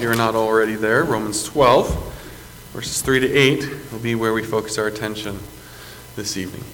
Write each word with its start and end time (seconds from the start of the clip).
you're 0.00 0.16
not 0.16 0.34
already 0.34 0.76
there, 0.76 1.04
Romans 1.04 1.44
12, 1.44 2.70
verses 2.72 3.02
3 3.02 3.20
to 3.20 3.32
8 3.32 3.92
will 3.92 3.98
be 3.98 4.14
where 4.14 4.32
we 4.32 4.42
focus 4.42 4.78
our 4.78 4.86
attention 4.86 5.38
this 6.16 6.36
evening. 6.36 6.64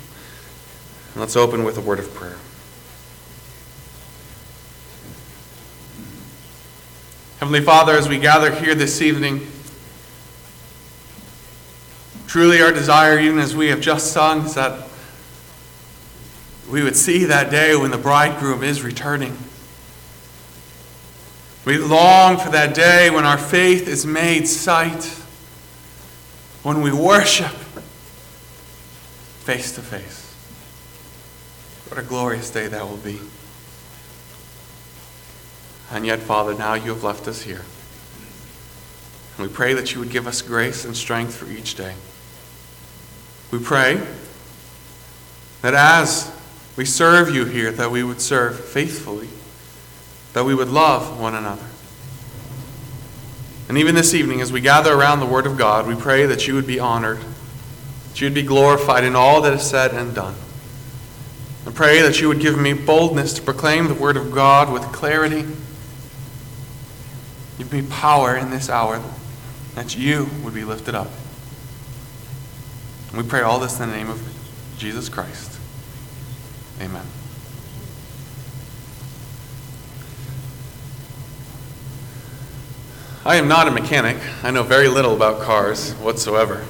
Let's 1.17 1.34
open 1.34 1.65
with 1.65 1.76
a 1.76 1.81
word 1.81 1.99
of 1.99 2.12
prayer. 2.15 2.36
Heavenly 7.41 7.62
Father, 7.62 7.94
as 7.94 8.09
we 8.09 8.18
gather 8.18 8.54
here 8.54 8.75
this 8.75 9.02
evening, 9.02 9.46
truly 12.27 12.61
our 12.61 12.72
desire, 12.72 13.18
even 13.18 13.38
as 13.38 13.56
we 13.56 13.68
have 13.68 13.80
just 13.80 14.12
sung, 14.12 14.46
is 14.46 14.54
that 14.54 14.88
we 16.70 16.82
would 16.82 16.96
see 16.96 17.24
that 17.24 17.50
day 17.50 17.77
when 17.77 17.90
the 17.90 17.98
bridegroom 17.98 18.62
is 18.62 18.82
returning. 18.82 19.36
We 21.66 21.78
long 21.78 22.38
for 22.38 22.50
that 22.50 22.74
day 22.76 23.10
when 23.10 23.24
our 23.24 23.36
faith 23.36 23.88
is 23.88 24.06
made 24.06 24.46
sight, 24.46 25.04
when 26.62 26.80
we 26.80 26.93
worship 26.93 27.50
face 29.43 29.74
to 29.74 29.82
face. 29.82 30.32
What 31.88 31.98
a 31.98 32.05
glorious 32.05 32.51
day 32.51 32.69
that 32.69 32.88
will 32.88 32.97
be. 32.97 33.21
And 35.91 36.07
yet, 36.07 36.21
Father, 36.21 36.55
now 36.55 36.74
you 36.74 36.91
have 36.93 37.02
left 37.02 37.27
us 37.27 37.43
here. 37.43 37.65
And 39.37 39.48
we 39.48 39.52
pray 39.52 39.74
that 39.74 39.93
you 39.93 39.98
would 39.98 40.10
give 40.10 40.29
us 40.29 40.43
grace 40.43 40.85
and 40.85 40.96
strength 40.96 41.35
for 41.35 41.46
each 41.51 41.74
day. 41.74 41.95
We 43.51 43.59
pray 43.59 44.01
that 45.62 45.74
as 45.74 46.33
we 46.77 46.85
serve 46.85 47.35
you 47.35 47.45
here, 47.45 47.73
that 47.73 47.91
we 47.91 48.05
would 48.05 48.21
serve 48.21 48.65
faithfully, 48.65 49.29
that 50.37 50.45
we 50.45 50.55
would 50.55 50.69
love 50.69 51.19
one 51.19 51.35
another. 51.35 51.65
And 53.71 53.79
even 53.79 53.95
this 53.95 54.13
evening, 54.13 54.43
as 54.43 54.53
we 54.53 54.61
gather 54.61 54.93
around 54.93 55.21
the 55.21 55.27
Word 55.27 55.47
of 55.47 55.57
God, 55.57 55.87
we 55.87 55.95
pray 55.95 56.27
that 56.27 56.47
you 56.47 56.53
would 56.53 56.67
be 56.67 56.79
honored, 56.79 57.21
that 58.10 58.21
you 58.21 58.27
would 58.27 58.35
be 58.35 58.43
glorified 58.43 59.02
in 59.02 59.16
all 59.16 59.41
that 59.41 59.55
is 59.55 59.63
said 59.63 59.95
and 59.95 60.15
done. 60.15 60.35
And 61.65 61.75
pray 61.75 62.02
that 62.02 62.21
you 62.21 62.29
would 62.29 62.41
give 62.41 62.59
me 62.59 62.75
boldness 62.75 63.33
to 63.33 63.43
proclaim 63.43 63.88
the 63.88 63.95
Word 63.95 64.19
of 64.19 64.30
God 64.30 64.70
with 64.70 64.83
clarity. 64.92 65.47
Give 67.56 67.72
me 67.72 67.80
power 67.88 68.36
in 68.36 68.50
this 68.50 68.69
hour 68.69 69.03
that 69.75 69.97
you 69.97 70.28
would 70.44 70.53
be 70.53 70.64
lifted 70.64 70.94
up. 70.94 71.08
And 73.08 73.22
we 73.22 73.27
pray 73.27 73.41
all 73.41 73.58
this 73.58 73.80
in 73.80 73.88
the 73.88 73.97
name 73.97 74.10
of 74.10 74.20
Jesus 74.77 75.08
Christ. 75.08 75.58
Amen. 76.78 77.06
I 83.27 83.34
am 83.38 83.48
not 83.48 83.66
a 83.66 83.72
mechanic. 83.72 84.19
I 84.44 84.52
know 84.52 84.62
very 84.62 84.86
little 84.86 85.12
about 85.12 85.41
cars 85.41 85.94
whatsoever. 85.94 86.64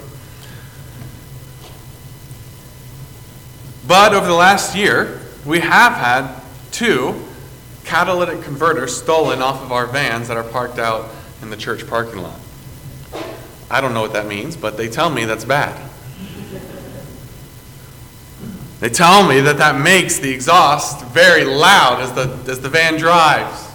But 3.86 4.14
over 4.14 4.26
the 4.26 4.32
last 4.32 4.74
year, 4.74 5.20
we 5.44 5.60
have 5.60 5.92
had 5.92 6.40
two 6.72 7.22
catalytic 7.84 8.40
converters 8.40 8.96
stolen 8.96 9.42
off 9.42 9.60
of 9.60 9.70
our 9.70 9.86
vans 9.86 10.28
that 10.28 10.38
are 10.38 10.44
parked 10.44 10.78
out 10.78 11.10
in 11.42 11.50
the 11.50 11.58
church 11.58 11.86
parking 11.86 12.22
lot. 12.22 12.40
I 13.70 13.82
don't 13.82 13.92
know 13.92 14.00
what 14.00 14.14
that 14.14 14.26
means, 14.26 14.56
but 14.56 14.78
they 14.78 14.88
tell 14.88 15.10
me 15.10 15.26
that's 15.26 15.44
bad. 15.44 15.78
They 18.80 18.88
tell 18.88 19.28
me 19.28 19.40
that 19.42 19.58
that 19.58 19.78
makes 19.78 20.20
the 20.20 20.30
exhaust 20.30 21.04
very 21.08 21.44
loud 21.44 22.00
as 22.00 22.12
the, 22.14 22.50
as 22.50 22.60
the 22.60 22.70
van 22.70 22.96
drives. 22.96 23.65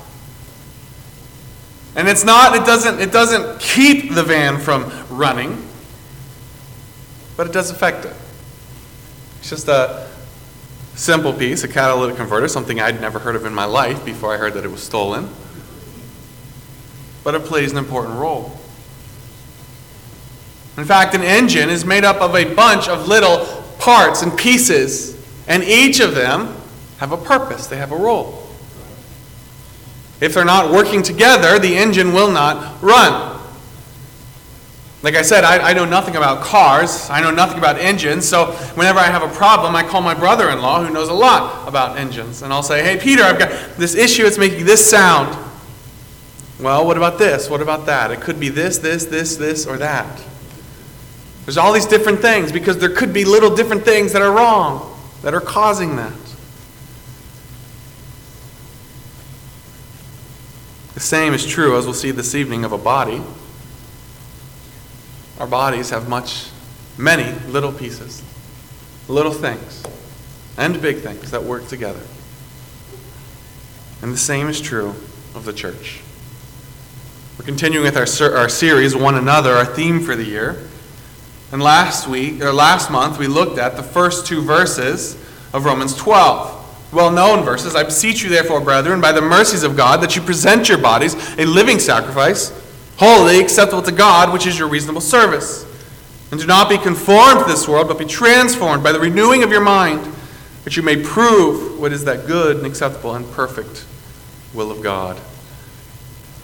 And 1.95 2.07
it's 2.07 2.23
not, 2.23 2.55
it 2.55 2.65
doesn't, 2.65 2.99
it 2.99 3.11
doesn't 3.11 3.59
keep 3.59 4.13
the 4.13 4.23
van 4.23 4.59
from 4.59 4.91
running, 5.09 5.67
but 7.35 7.47
it 7.47 7.53
does 7.53 7.69
affect 7.69 8.05
it. 8.05 8.15
It's 9.39 9.49
just 9.49 9.67
a 9.67 10.09
simple 10.95 11.33
piece, 11.33 11.63
a 11.63 11.67
catalytic 11.67 12.15
converter, 12.15 12.47
something 12.47 12.79
I'd 12.79 13.01
never 13.01 13.19
heard 13.19 13.35
of 13.35 13.45
in 13.45 13.53
my 13.53 13.65
life 13.65 14.05
before 14.05 14.33
I 14.33 14.37
heard 14.37 14.53
that 14.53 14.63
it 14.63 14.71
was 14.71 14.81
stolen. 14.81 15.29
But 17.23 17.35
it 17.35 17.43
plays 17.43 17.71
an 17.71 17.77
important 17.77 18.17
role. 18.17 18.57
In 20.77 20.85
fact, 20.85 21.13
an 21.13 21.21
engine 21.21 21.69
is 21.69 21.83
made 21.83 22.05
up 22.05 22.21
of 22.21 22.35
a 22.35 22.53
bunch 22.53 22.87
of 22.87 23.07
little 23.07 23.45
parts 23.79 24.21
and 24.21 24.37
pieces, 24.37 25.17
and 25.47 25.63
each 25.63 25.99
of 25.99 26.15
them 26.15 26.55
have 26.99 27.11
a 27.11 27.17
purpose, 27.17 27.67
they 27.67 27.77
have 27.77 27.91
a 27.91 27.97
role. 27.97 28.40
If 30.21 30.35
they're 30.35 30.45
not 30.45 30.71
working 30.71 31.03
together, 31.03 31.59
the 31.59 31.75
engine 31.75 32.13
will 32.13 32.31
not 32.31 32.81
run. 32.81 33.39
Like 35.03 35.15
I 35.15 35.23
said, 35.23 35.43
I, 35.43 35.71
I, 35.71 35.73
know 35.73 35.85
nothing 35.85 36.15
about 36.15 36.43
cars. 36.43 37.09
I 37.09 37.21
know 37.21 37.31
nothing 37.31 37.57
about 37.57 37.79
engines. 37.79 38.29
So 38.29 38.51
whenever 38.75 38.99
I 38.99 39.07
have 39.07 39.23
a 39.23 39.35
problem, 39.35 39.75
I 39.75 39.81
call 39.81 40.01
my 40.01 40.13
brother 40.13 40.49
in 40.49 40.61
law 40.61 40.83
who 40.83 40.93
knows 40.93 41.09
a 41.09 41.13
lot 41.13 41.67
about 41.67 41.97
engines. 41.97 42.43
And 42.43 42.53
I'll 42.53 42.61
say, 42.61 42.83
hey, 42.83 43.01
Peter, 43.01 43.23
I've 43.23 43.39
got 43.39 43.49
this 43.77 43.95
issue. 43.95 44.25
It's 44.25 44.37
making 44.37 44.65
this 44.65 44.87
sound. 44.87 45.35
Well, 46.59 46.85
what 46.85 46.97
about 46.97 47.17
this? 47.17 47.49
What 47.49 47.63
about 47.63 47.87
that? 47.87 48.11
It 48.11 48.21
could 48.21 48.39
be 48.39 48.49
this, 48.49 48.77
this, 48.77 49.05
this, 49.05 49.37
this, 49.37 49.65
or 49.65 49.77
that. 49.77 50.23
There's 51.45 51.57
all 51.57 51.73
these 51.73 51.87
different 51.87 52.19
things 52.19 52.51
because 52.51 52.77
there 52.77 52.89
could 52.89 53.11
be 53.11 53.25
little 53.25 53.55
different 53.55 53.83
things 53.83 54.13
that 54.13 54.21
are 54.21 54.31
wrong 54.31 54.95
that 55.23 55.33
are 55.33 55.41
causing 55.41 55.95
that. 55.95 56.13
The 61.01 61.07
same 61.07 61.33
is 61.33 61.47
true, 61.47 61.79
as 61.79 61.85
we'll 61.85 61.95
see 61.95 62.11
this 62.11 62.35
evening, 62.35 62.63
of 62.63 62.73
a 62.73 62.77
body. 62.77 63.23
Our 65.39 65.47
bodies 65.47 65.89
have 65.89 66.07
much, 66.07 66.45
many 66.95 67.33
little 67.47 67.71
pieces, 67.71 68.21
little 69.07 69.33
things, 69.33 69.83
and 70.59 70.79
big 70.79 70.97
things 70.97 71.31
that 71.31 71.43
work 71.43 71.67
together. 71.67 72.03
And 74.03 74.13
the 74.13 74.17
same 74.17 74.47
is 74.47 74.61
true 74.61 74.89
of 75.33 75.43
the 75.43 75.53
church. 75.53 76.01
We're 77.39 77.45
continuing 77.45 77.83
with 77.83 77.97
our, 77.97 78.37
our 78.37 78.47
series, 78.47 78.95
One 78.95 79.15
Another, 79.15 79.53
our 79.53 79.65
theme 79.65 80.01
for 80.01 80.15
the 80.15 80.23
year. 80.23 80.69
And 81.51 81.63
last 81.63 82.07
week, 82.07 82.43
or 82.43 82.53
last 82.53 82.91
month, 82.91 83.17
we 83.17 83.25
looked 83.25 83.57
at 83.57 83.75
the 83.75 83.81
first 83.81 84.27
two 84.27 84.43
verses 84.43 85.15
of 85.51 85.65
Romans 85.65 85.95
12. 85.95 86.60
Well 86.91 87.11
known 87.11 87.43
verses. 87.45 87.75
I 87.75 87.83
beseech 87.83 88.21
you, 88.21 88.29
therefore, 88.29 88.59
brethren, 88.59 88.99
by 88.99 89.11
the 89.11 89.21
mercies 89.21 89.63
of 89.63 89.77
God, 89.77 90.01
that 90.01 90.15
you 90.15 90.21
present 90.21 90.67
your 90.67 90.77
bodies 90.77 91.15
a 91.37 91.45
living 91.45 91.79
sacrifice, 91.79 92.51
holy, 92.97 93.39
acceptable 93.39 93.81
to 93.83 93.91
God, 93.91 94.33
which 94.33 94.45
is 94.45 94.59
your 94.59 94.67
reasonable 94.67 95.01
service. 95.01 95.65
And 96.31 96.39
do 96.39 96.45
not 96.45 96.69
be 96.69 96.77
conformed 96.77 97.41
to 97.41 97.45
this 97.45 97.67
world, 97.67 97.87
but 97.87 97.97
be 97.97 98.05
transformed 98.05 98.83
by 98.83 98.91
the 98.91 98.99
renewing 98.99 99.43
of 99.43 99.51
your 99.51 99.61
mind, 99.61 100.05
that 100.63 100.75
you 100.75 100.83
may 100.83 101.01
prove 101.01 101.79
what 101.79 101.93
is 101.93 102.05
that 102.05 102.27
good 102.27 102.57
and 102.57 102.65
acceptable 102.65 103.15
and 103.15 103.29
perfect 103.31 103.85
will 104.53 104.71
of 104.71 104.81
God. 104.81 105.19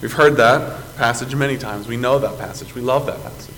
We've 0.02 0.13
heard 0.13 0.38
that 0.38 0.96
passage 0.96 1.36
many 1.36 1.57
times. 1.57 1.88
We 1.88 1.97
know 1.97 2.19
that 2.19 2.38
passage. 2.38 2.74
We 2.74 2.81
love 2.81 3.06
that 3.07 3.22
passage. 3.22 3.56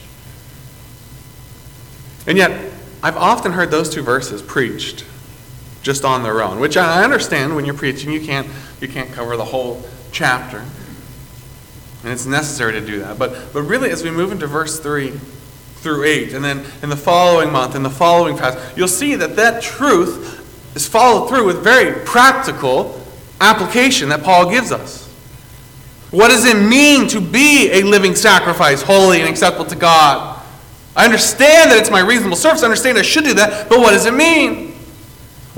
And 2.27 2.37
yet, 2.37 2.73
I've 3.01 3.17
often 3.17 3.51
heard 3.51 3.71
those 3.71 3.89
two 3.89 4.01
verses 4.01 4.41
preached 4.41 5.05
just 5.81 6.03
on 6.03 6.23
their 6.23 6.41
own, 6.41 6.59
which 6.59 6.77
I 6.77 7.03
understand 7.03 7.55
when 7.55 7.65
you're 7.65 7.73
preaching, 7.73 8.11
you 8.11 8.21
can't, 8.21 8.47
you 8.81 8.87
can't 8.87 9.11
cover 9.11 9.37
the 9.37 9.45
whole 9.45 9.83
chapter. 10.11 10.63
And 12.03 12.13
it's 12.13 12.25
necessary 12.25 12.73
to 12.73 12.81
do 12.81 12.99
that. 12.99 13.19
But, 13.19 13.53
but 13.53 13.63
really, 13.63 13.89
as 13.89 14.03
we 14.03 14.11
move 14.11 14.31
into 14.31 14.47
verse 14.47 14.79
3 14.79 15.11
through 15.11 16.03
8, 16.03 16.33
and 16.33 16.43
then 16.43 16.65
in 16.81 16.89
the 16.89 16.97
following 16.97 17.51
month, 17.51 17.75
in 17.75 17.83
the 17.83 17.89
following 17.89 18.37
passage, 18.37 18.77
you'll 18.77 18.87
see 18.87 19.15
that 19.15 19.35
that 19.35 19.61
truth 19.61 20.75
is 20.75 20.87
followed 20.87 21.27
through 21.27 21.45
with 21.45 21.63
very 21.63 22.05
practical 22.05 23.01
application 23.41 24.09
that 24.09 24.23
Paul 24.23 24.49
gives 24.49 24.71
us. 24.71 25.07
What 26.11 26.29
does 26.29 26.45
it 26.45 26.55
mean 26.55 27.07
to 27.09 27.21
be 27.21 27.71
a 27.71 27.83
living 27.83 28.15
sacrifice, 28.15 28.81
holy 28.81 29.19
and 29.19 29.29
acceptable 29.29 29.65
to 29.65 29.75
God? 29.75 30.41
I 30.95 31.05
understand 31.05 31.71
that 31.71 31.77
it's 31.77 31.91
my 31.91 31.99
reasonable 31.99 32.35
service. 32.35 32.63
I 32.63 32.65
understand 32.65 32.97
I 32.97 33.03
should 33.03 33.23
do 33.23 33.33
that, 33.35 33.69
but 33.69 33.79
what 33.79 33.91
does 33.91 34.05
it 34.05 34.13
mean? 34.13 34.68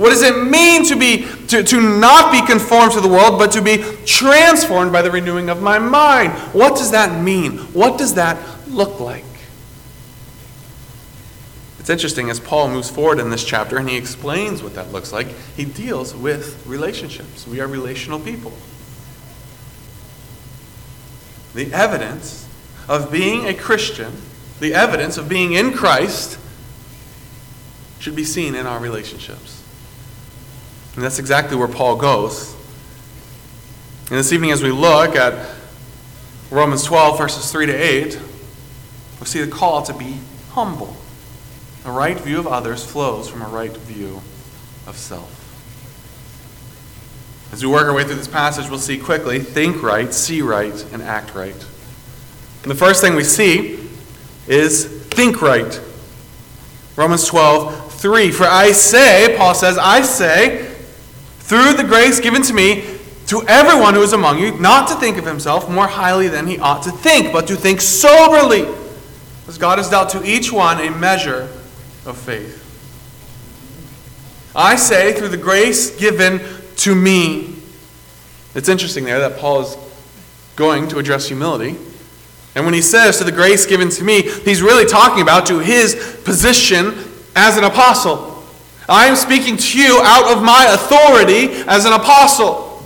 What 0.01 0.09
does 0.09 0.23
it 0.23 0.47
mean 0.47 0.83
to 0.85 0.95
be 0.95 1.27
to, 1.47 1.61
to 1.61 1.99
not 1.99 2.31
be 2.31 2.43
conformed 2.45 2.93
to 2.93 3.01
the 3.01 3.07
world, 3.07 3.37
but 3.37 3.51
to 3.51 3.61
be 3.61 3.77
transformed 4.05 4.91
by 4.91 5.03
the 5.03 5.11
renewing 5.11 5.49
of 5.49 5.61
my 5.61 5.77
mind? 5.77 6.31
What 6.53 6.75
does 6.75 6.89
that 6.89 7.21
mean? 7.21 7.59
What 7.73 7.99
does 7.99 8.15
that 8.15 8.37
look 8.67 8.99
like? 8.99 9.23
It's 11.79 11.91
interesting 11.91 12.31
as 12.31 12.39
Paul 12.39 12.69
moves 12.69 12.89
forward 12.89 13.19
in 13.19 13.29
this 13.29 13.43
chapter 13.43 13.77
and 13.77 13.87
he 13.87 13.95
explains 13.95 14.63
what 14.63 14.73
that 14.73 14.91
looks 14.91 15.13
like, 15.13 15.27
he 15.55 15.65
deals 15.65 16.15
with 16.15 16.65
relationships. 16.65 17.47
We 17.47 17.59
are 17.59 17.67
relational 17.67 18.19
people. 18.19 18.53
The 21.53 21.71
evidence 21.73 22.47
of 22.89 23.11
being 23.11 23.47
a 23.47 23.53
Christian 23.53 24.13
the 24.61 24.75
evidence 24.75 25.17
of 25.17 25.27
being 25.27 25.53
in 25.53 25.73
Christ 25.73 26.37
should 27.99 28.15
be 28.15 28.23
seen 28.23 28.53
in 28.55 28.67
our 28.67 28.79
relationships. 28.79 29.60
And 30.95 31.03
that's 31.03 31.19
exactly 31.19 31.55
where 31.55 31.67
Paul 31.67 31.95
goes. 31.95 32.53
And 34.09 34.19
this 34.19 34.33
evening, 34.33 34.51
as 34.51 34.61
we 34.61 34.71
look 34.71 35.15
at 35.15 35.55
Romans 36.49 36.83
12, 36.83 37.17
verses 37.17 37.49
3 37.49 37.67
to 37.67 37.73
8, 37.73 38.19
we 39.21 39.25
see 39.25 39.41
the 39.41 39.49
call 39.49 39.83
to 39.83 39.93
be 39.93 40.17
humble. 40.51 40.97
A 41.85 41.91
right 41.91 42.19
view 42.19 42.39
of 42.39 42.45
others 42.45 42.85
flows 42.85 43.29
from 43.29 43.41
a 43.41 43.47
right 43.47 43.75
view 43.75 44.21
of 44.85 44.97
self. 44.97 45.37
As 47.53 47.63
we 47.63 47.71
work 47.71 47.85
our 47.85 47.93
way 47.93 48.03
through 48.03 48.15
this 48.15 48.27
passage, 48.27 48.69
we'll 48.69 48.79
see 48.79 48.97
quickly 48.97 49.39
think 49.39 49.81
right, 49.81 50.13
see 50.13 50.41
right, 50.41 50.85
and 50.91 51.01
act 51.01 51.33
right. 51.33 51.55
And 52.63 52.71
the 52.71 52.75
first 52.75 53.01
thing 53.01 53.15
we 53.15 53.23
see 53.23 53.89
is 54.47 54.85
think 55.05 55.41
right. 55.41 55.81
Romans 56.95 57.25
12, 57.25 57.93
3. 57.93 58.31
For 58.31 58.45
I 58.45 58.71
say, 58.71 59.35
Paul 59.37 59.53
says, 59.53 59.77
I 59.77 60.01
say, 60.01 60.70
through 61.51 61.73
the 61.73 61.83
grace 61.83 62.21
given 62.21 62.41
to 62.41 62.53
me, 62.53 62.81
to 63.27 63.43
everyone 63.45 63.93
who 63.93 64.01
is 64.01 64.13
among 64.13 64.39
you, 64.39 64.57
not 64.57 64.87
to 64.87 64.95
think 64.95 65.17
of 65.17 65.25
himself 65.25 65.69
more 65.69 65.85
highly 65.85 66.29
than 66.29 66.47
he 66.47 66.57
ought 66.59 66.81
to 66.81 66.91
think, 66.91 67.33
but 67.33 67.45
to 67.45 67.57
think 67.57 67.81
soberly, 67.81 68.65
as 69.49 69.57
God 69.57 69.77
has 69.77 69.89
dealt 69.89 70.11
to 70.11 70.23
each 70.23 70.49
one 70.49 70.79
a 70.79 70.89
measure 70.89 71.49
of 72.05 72.17
faith. 72.17 72.57
I 74.55 74.77
say, 74.77 75.11
through 75.11 75.27
the 75.27 75.35
grace 75.35 75.93
given 75.99 76.39
to 76.77 76.95
me. 76.95 77.57
It's 78.55 78.69
interesting 78.69 79.03
there 79.03 79.19
that 79.19 79.37
Paul 79.37 79.63
is 79.63 79.75
going 80.55 80.87
to 80.87 80.99
address 80.99 81.27
humility. 81.27 81.75
And 82.55 82.63
when 82.63 82.73
he 82.73 82.81
says 82.81 83.17
to 83.17 83.25
the 83.25 83.31
grace 83.33 83.65
given 83.65 83.89
to 83.89 84.05
me, 84.05 84.21
he's 84.21 84.61
really 84.61 84.85
talking 84.85 85.21
about 85.21 85.47
to 85.47 85.59
his 85.59 86.21
position 86.23 86.93
as 87.35 87.57
an 87.57 87.65
apostle. 87.65 88.30
I 88.89 89.05
am 89.05 89.15
speaking 89.15 89.57
to 89.57 89.79
you 89.79 90.01
out 90.03 90.35
of 90.35 90.43
my 90.43 90.65
authority 90.73 91.63
as 91.67 91.85
an 91.85 91.93
apostle, 91.93 92.83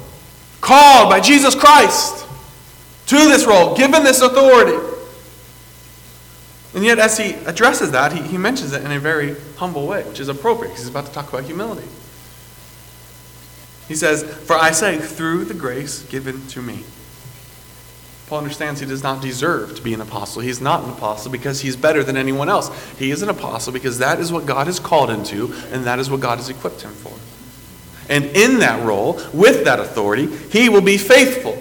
called 0.62 1.10
by 1.10 1.20
Jesus 1.20 1.56
Christ 1.56 2.28
to 3.08 3.16
this 3.16 3.46
role, 3.46 3.76
given 3.76 4.04
this 4.04 4.22
authority. 4.22 4.78
And 6.74 6.84
yet, 6.84 7.00
as 7.00 7.18
he 7.18 7.34
addresses 7.46 7.92
that, 7.92 8.12
he, 8.12 8.22
he 8.22 8.38
mentions 8.38 8.74
it 8.74 8.84
in 8.84 8.92
a 8.92 9.00
very 9.00 9.36
humble 9.56 9.88
way, 9.88 10.04
which 10.04 10.20
is 10.20 10.28
appropriate 10.28 10.72
because 10.72 10.84
he's 10.84 10.90
about 10.90 11.06
to 11.06 11.12
talk 11.14 11.30
about 11.30 11.46
humility. 11.46 11.88
He 13.88 13.96
says, 13.96 14.24
For 14.24 14.56
I 14.58 14.72
say, 14.72 14.98
through 14.98 15.46
the 15.46 15.54
grace 15.54 16.04
given 16.04 16.46
to 16.48 16.62
me. 16.62 16.84
Paul 18.27 18.39
understands 18.39 18.80
he 18.80 18.88
does 18.88 19.04
not 19.04 19.22
deserve 19.22 19.75
to 19.75 19.81
be 19.83 19.94
an 19.94 20.01
apostle. 20.01 20.42
He's 20.42 20.60
not 20.60 20.83
an 20.83 20.89
apostle 20.89 21.31
because 21.31 21.62
he's 21.62 21.75
better 21.75 22.04
than 22.04 22.18
anyone 22.18 22.50
else. 22.50 22.72
He 22.98 23.12
is 23.12 23.22
an 23.22 23.30
apostle 23.30 23.72
because 23.72 24.00
that 24.00 24.19
is 24.19 24.31
what 24.31 24.48
God 24.48 24.66
has 24.66 24.80
called 24.80 25.12
him 25.12 25.24
to, 25.25 25.54
and 25.72 25.83
that 25.86 26.00
is 26.00 26.10
what 26.10 26.22
God 26.22 26.38
has 26.38 26.50
equipped 26.50 26.81
him 26.81 26.92
for. 26.92 27.13
And 28.12 28.25
in 28.25 28.60
that 28.60 28.83
role, 28.83 29.22
with 29.31 29.66
that 29.66 29.80
authority, 29.80 30.27
he 30.50 30.69
will 30.69 30.81
be 30.81 30.98
faithful, 30.98 31.54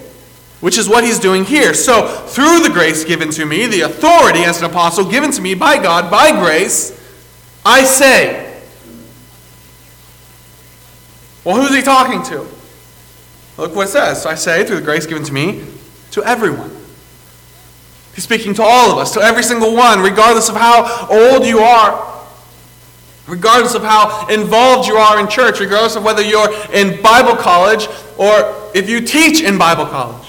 which 0.61 0.79
is 0.79 0.89
what 0.89 1.05
he's 1.05 1.19
doing 1.19 1.45
here. 1.45 1.75
So, 1.75 2.07
through 2.07 2.61
the 2.61 2.71
grace 2.71 3.05
given 3.05 3.31
to 3.33 3.45
me, 3.45 3.67
the 3.67 3.83
authority 3.83 4.45
as 4.45 4.61
an 4.63 4.71
apostle 4.71 5.11
given 5.11 5.31
to 5.33 5.43
me 5.43 5.55
by 5.55 5.83
God, 5.83 6.11
by 6.11 6.31
grace, 6.31 6.99
I 7.65 7.85
say. 7.85 8.63
Well, 11.45 11.61
who's 11.61 11.77
he 11.77 11.83
talking 11.83 12.23
to? 12.25 12.47
Look 13.59 13.77
what 13.77 13.89
it 13.89 13.91
says. 13.91 14.23
So 14.23 14.31
I 14.31 14.35
say, 14.35 14.65
through 14.65 14.77
the 14.77 14.83
grace 14.83 15.07
given 15.07 15.25
to 15.25 15.33
me, 15.33 15.63
to 16.15 16.23
everyone. 16.23 16.71
He's 18.15 18.23
speaking 18.23 18.55
to 18.55 18.63
all 18.63 18.93
of 18.93 18.99
us, 18.99 19.13
to 19.15 19.21
every 19.21 19.43
single 19.43 19.75
one, 19.75 19.99
regardless 19.99 20.49
of 20.49 20.55
how 20.55 21.09
old 21.11 21.45
you 21.45 21.59
are, 21.59 22.25
regardless 23.27 23.75
of 23.75 23.83
how 23.83 24.29
involved 24.29 24.87
you 24.87 24.95
are 24.95 25.19
in 25.19 25.29
church, 25.29 25.59
regardless 25.59 25.97
of 25.97 26.05
whether 26.05 26.23
you're 26.23 26.49
in 26.73 27.03
Bible 27.03 27.35
college 27.35 27.89
or 28.17 28.71
if 28.77 28.89
you 28.89 29.01
teach 29.01 29.43
in 29.43 29.59
Bible 29.59 29.87
college. 29.87 30.29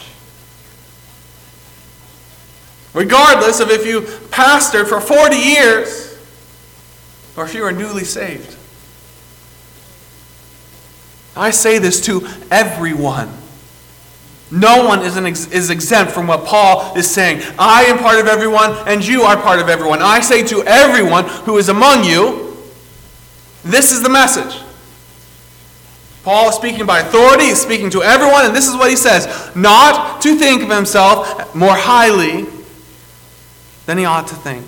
Regardless 2.95 3.59
of 3.59 3.69
if 3.69 3.85
you 3.85 4.01
pastored 4.31 4.87
for 4.87 4.99
40 4.99 5.35
years 5.35 6.17
or 7.37 7.45
if 7.45 7.53
you 7.53 7.63
are 7.63 7.71
newly 7.71 8.05
saved. 8.05 8.57
I 11.35 11.51
say 11.51 11.77
this 11.77 12.01
to 12.05 12.27
everyone. 12.49 13.44
No 14.51 14.85
one 14.85 15.01
is, 15.01 15.17
ex- 15.17 15.47
is 15.51 15.69
exempt 15.69 16.11
from 16.11 16.27
what 16.27 16.45
Paul 16.45 16.95
is 16.95 17.09
saying. 17.09 17.41
I 17.57 17.85
am 17.85 17.97
part 17.97 18.19
of 18.19 18.27
everyone, 18.27 18.71
and 18.87 19.05
you 19.05 19.23
are 19.23 19.35
part 19.35 19.59
of 19.59 19.69
everyone. 19.69 20.01
I 20.01 20.19
say 20.19 20.43
to 20.47 20.63
everyone 20.63 21.25
who 21.45 21.57
is 21.57 21.69
among 21.69 22.03
you, 22.03 22.55
this 23.63 23.91
is 23.91 24.03
the 24.03 24.09
message. 24.09 24.61
Paul 26.23 26.49
is 26.49 26.55
speaking 26.55 26.85
by 26.85 26.99
authority, 26.99 27.45
he's 27.45 27.61
speaking 27.61 27.89
to 27.91 28.03
everyone, 28.03 28.45
and 28.45 28.55
this 28.55 28.67
is 28.67 28.75
what 28.75 28.89
he 28.89 28.95
says 28.95 29.27
not 29.55 30.21
to 30.21 30.35
think 30.35 30.63
of 30.63 30.69
himself 30.69 31.55
more 31.55 31.75
highly 31.75 32.45
than 33.85 33.97
he 33.97 34.05
ought 34.05 34.27
to 34.27 34.35
think. 34.35 34.65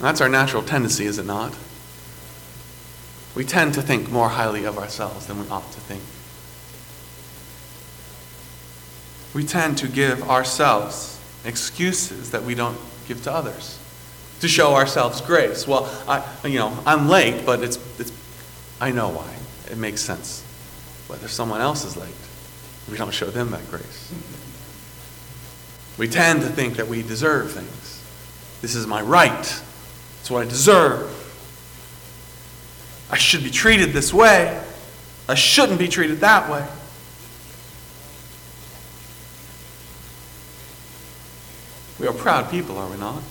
That's 0.00 0.20
our 0.20 0.28
natural 0.28 0.62
tendency, 0.62 1.06
is 1.06 1.18
it 1.18 1.26
not? 1.26 1.56
We 3.34 3.44
tend 3.44 3.74
to 3.74 3.82
think 3.82 4.10
more 4.10 4.28
highly 4.28 4.64
of 4.64 4.78
ourselves 4.78 5.26
than 5.26 5.40
we 5.40 5.48
ought 5.48 5.70
to 5.72 5.80
think. 5.80 6.02
We 9.38 9.44
tend 9.44 9.78
to 9.78 9.86
give 9.86 10.28
ourselves 10.28 11.16
excuses 11.44 12.32
that 12.32 12.42
we 12.42 12.56
don't 12.56 12.76
give 13.06 13.22
to 13.22 13.32
others 13.32 13.78
to 14.40 14.48
show 14.48 14.74
ourselves 14.74 15.20
grace. 15.20 15.64
Well, 15.64 15.88
I, 16.08 16.24
you 16.44 16.58
know, 16.58 16.76
I'm 16.84 17.08
late, 17.08 17.46
but 17.46 17.62
it's, 17.62 17.76
it's, 18.00 18.10
I 18.80 18.90
know 18.90 19.10
why. 19.10 19.32
It 19.70 19.78
makes 19.78 20.00
sense. 20.00 20.42
Whether 21.06 21.28
someone 21.28 21.60
else 21.60 21.84
is 21.84 21.96
late, 21.96 22.10
we 22.90 22.96
don't 22.96 23.14
show 23.14 23.26
them 23.26 23.52
that 23.52 23.64
grace. 23.70 24.12
We 25.98 26.08
tend 26.08 26.40
to 26.40 26.48
think 26.48 26.74
that 26.74 26.88
we 26.88 27.02
deserve 27.02 27.52
things. 27.52 28.04
This 28.60 28.74
is 28.74 28.88
my 28.88 29.02
right. 29.02 29.62
It's 30.20 30.30
what 30.32 30.42
I 30.42 30.48
deserve. 30.48 31.14
I 33.08 33.16
should 33.18 33.44
be 33.44 33.50
treated 33.50 33.92
this 33.92 34.12
way. 34.12 34.60
I 35.28 35.36
shouldn't 35.36 35.78
be 35.78 35.86
treated 35.86 36.18
that 36.22 36.50
way. 36.50 36.66
We 41.98 42.06
are 42.06 42.12
proud 42.12 42.50
people, 42.50 42.78
are 42.78 42.88
we 42.88 42.96
not? 42.96 43.22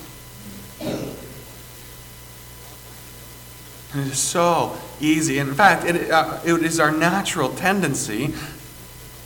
It 3.96 4.08
is 4.12 4.19
so 4.19 4.78
easy. 5.00 5.40
In 5.40 5.54
fact, 5.54 5.86
it, 5.86 6.12
uh, 6.12 6.40
it 6.44 6.62
is 6.62 6.80
our 6.80 6.92
natural 6.92 7.50
tendency 7.50 8.34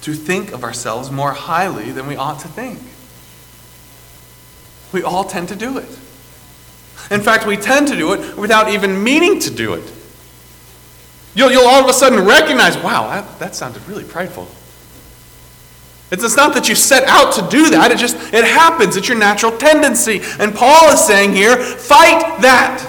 to 0.02 0.14
think 0.14 0.52
of 0.52 0.64
ourselves 0.64 1.10
more 1.10 1.32
highly 1.32 1.92
than 1.92 2.08
we 2.08 2.16
ought 2.16 2.40
to 2.42 2.48
think. 2.48 2.80
We 4.94 5.04
all 5.04 5.24
tend 5.24 5.50
to 5.50 5.56
do 5.56 5.78
it. 5.78 5.90
In 7.10 7.21
fact, 7.21 7.48
we 7.48 7.57
tend 7.57 7.88
to 7.88 7.95
do 7.95 8.14
it 8.14 8.38
without 8.38 8.69
even 8.69 9.04
meaning 9.04 9.40
to 9.40 9.50
do 9.50 9.74
it. 9.74 9.92
You'll, 11.33 11.52
you'll 11.52 11.68
all 11.68 11.83
of 11.83 11.90
a 11.90 11.94
sudden 11.94 12.26
recognize, 12.26 12.78
wow, 12.78 13.07
that, 13.10 13.40
that 13.40 13.56
sounded 13.56 13.88
really 13.88 14.04
prideful. 14.04 14.48
It's 16.11 16.35
not 16.35 16.53
that 16.56 16.68
you 16.68 16.75
set 16.75 17.06
out 17.07 17.33
to 17.35 17.49
do 17.49 17.69
that, 17.69 17.91
it 17.91 17.97
just 17.97 18.18
it 18.33 18.44
happens. 18.44 18.97
It's 18.97 19.07
your 19.07 19.18
natural 19.18 19.57
tendency. 19.57 20.21
And 20.39 20.53
Paul 20.53 20.91
is 20.91 20.99
saying 20.99 21.33
here, 21.33 21.56
fight 21.56 22.41
that. 22.41 22.87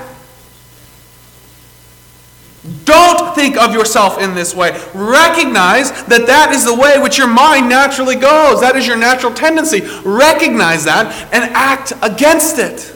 Don't 2.85 3.35
think 3.35 3.57
of 3.57 3.75
yourself 3.75 4.21
in 4.21 4.35
this 4.35 4.55
way. 4.55 4.71
Recognize 4.95 5.91
that 6.05 6.27
that 6.27 6.53
is 6.53 6.65
the 6.65 6.75
way 6.75 7.01
which 7.01 7.19
your 7.19 7.29
mind 7.29 7.69
naturally 7.69 8.15
goes. 8.15 8.61
That 8.61 8.77
is 8.77 8.87
your 8.87 8.97
natural 8.97 9.33
tendency. 9.33 9.81
Recognize 10.05 10.85
that 10.85 11.07
and 11.33 11.45
act 11.55 11.93
against 12.03 12.59
it. 12.59 12.95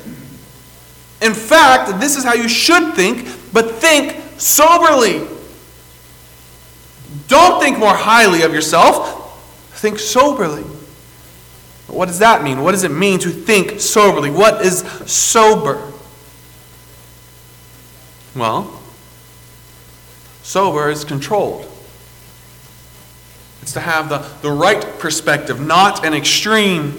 In 1.20 1.34
fact, 1.34 2.00
this 2.00 2.16
is 2.16 2.24
how 2.24 2.34
you 2.34 2.48
should 2.48 2.94
think, 2.94 3.28
but 3.52 3.76
think 3.76 4.22
soberly. 4.38 5.26
Don't 7.26 7.60
think 7.60 7.78
more 7.78 7.94
highly 7.94 8.42
of 8.42 8.52
yourself. 8.52 9.15
Think 9.86 10.00
soberly. 10.00 10.64
What 11.86 12.06
does 12.06 12.18
that 12.18 12.42
mean? 12.42 12.64
What 12.64 12.72
does 12.72 12.82
it 12.82 12.90
mean 12.90 13.20
to 13.20 13.30
think 13.30 13.78
soberly? 13.78 14.32
What 14.32 14.66
is 14.66 14.80
sober? 15.06 15.80
Well, 18.34 18.82
sober 20.42 20.90
is 20.90 21.04
controlled. 21.04 21.70
It's 23.62 23.74
to 23.74 23.80
have 23.80 24.08
the, 24.08 24.26
the 24.42 24.50
right 24.50 24.82
perspective, 24.98 25.60
not 25.60 26.04
an 26.04 26.14
extreme. 26.14 26.98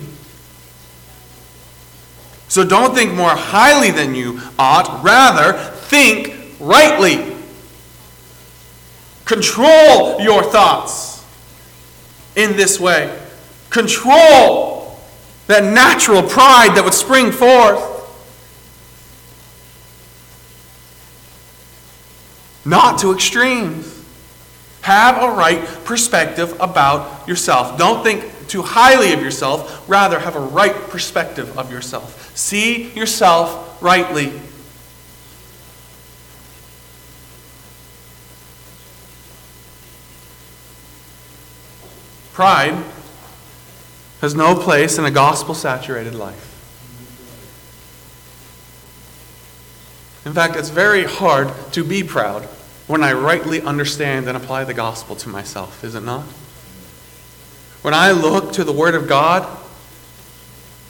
So 2.47 2.63
don't 2.63 2.95
think 2.95 3.13
more 3.13 3.35
highly 3.35 3.91
than 3.91 4.15
you 4.15 4.39
ought. 4.57 5.03
Rather, 5.03 5.57
think 5.57 6.55
rightly. 6.61 7.35
Control 9.25 10.21
your 10.21 10.41
thoughts 10.41 11.06
in 12.37 12.55
this 12.55 12.79
way. 12.79 13.13
Control 13.69 14.97
that 15.47 15.63
natural 15.63 16.23
pride 16.23 16.75
that 16.75 16.83
would 16.85 16.93
spring 16.93 17.31
forth. 17.31 17.95
Not 22.63 22.99
to 22.99 23.13
extremes. 23.13 23.93
Have 24.81 25.21
a 25.21 25.31
right 25.31 25.65
perspective 25.83 26.55
about 26.61 27.27
yourself. 27.27 27.77
Don't 27.77 28.03
think 28.03 28.23
too 28.47 28.61
highly 28.61 29.11
of 29.11 29.21
yourself, 29.21 29.89
rather, 29.89 30.19
have 30.19 30.35
a 30.35 30.39
right 30.39 30.73
perspective 30.73 31.57
of 31.57 31.71
yourself. 31.71 32.35
See 32.37 32.91
yourself 32.91 33.81
rightly. 33.81 34.31
Pride 42.37 42.83
has 44.21 44.35
no 44.35 44.53
place 44.53 44.99
in 44.99 45.05
a 45.05 45.09
gospel 45.09 45.55
saturated 45.55 46.13
life. 46.13 46.53
In 50.23 50.33
fact, 50.33 50.55
it's 50.55 50.69
very 50.69 51.03
hard 51.03 51.51
to 51.71 51.83
be 51.83 52.03
proud 52.03 52.43
when 52.85 53.03
I 53.03 53.13
rightly 53.13 53.59
understand 53.63 54.27
and 54.27 54.37
apply 54.37 54.65
the 54.65 54.75
gospel 54.75 55.15
to 55.15 55.29
myself, 55.29 55.83
is 55.83 55.95
it 55.95 56.03
not? 56.03 56.25
When 57.81 57.95
I 57.95 58.11
look 58.11 58.53
to 58.53 58.63
the 58.63 58.71
Word 58.71 58.93
of 58.93 59.07
God, 59.07 59.41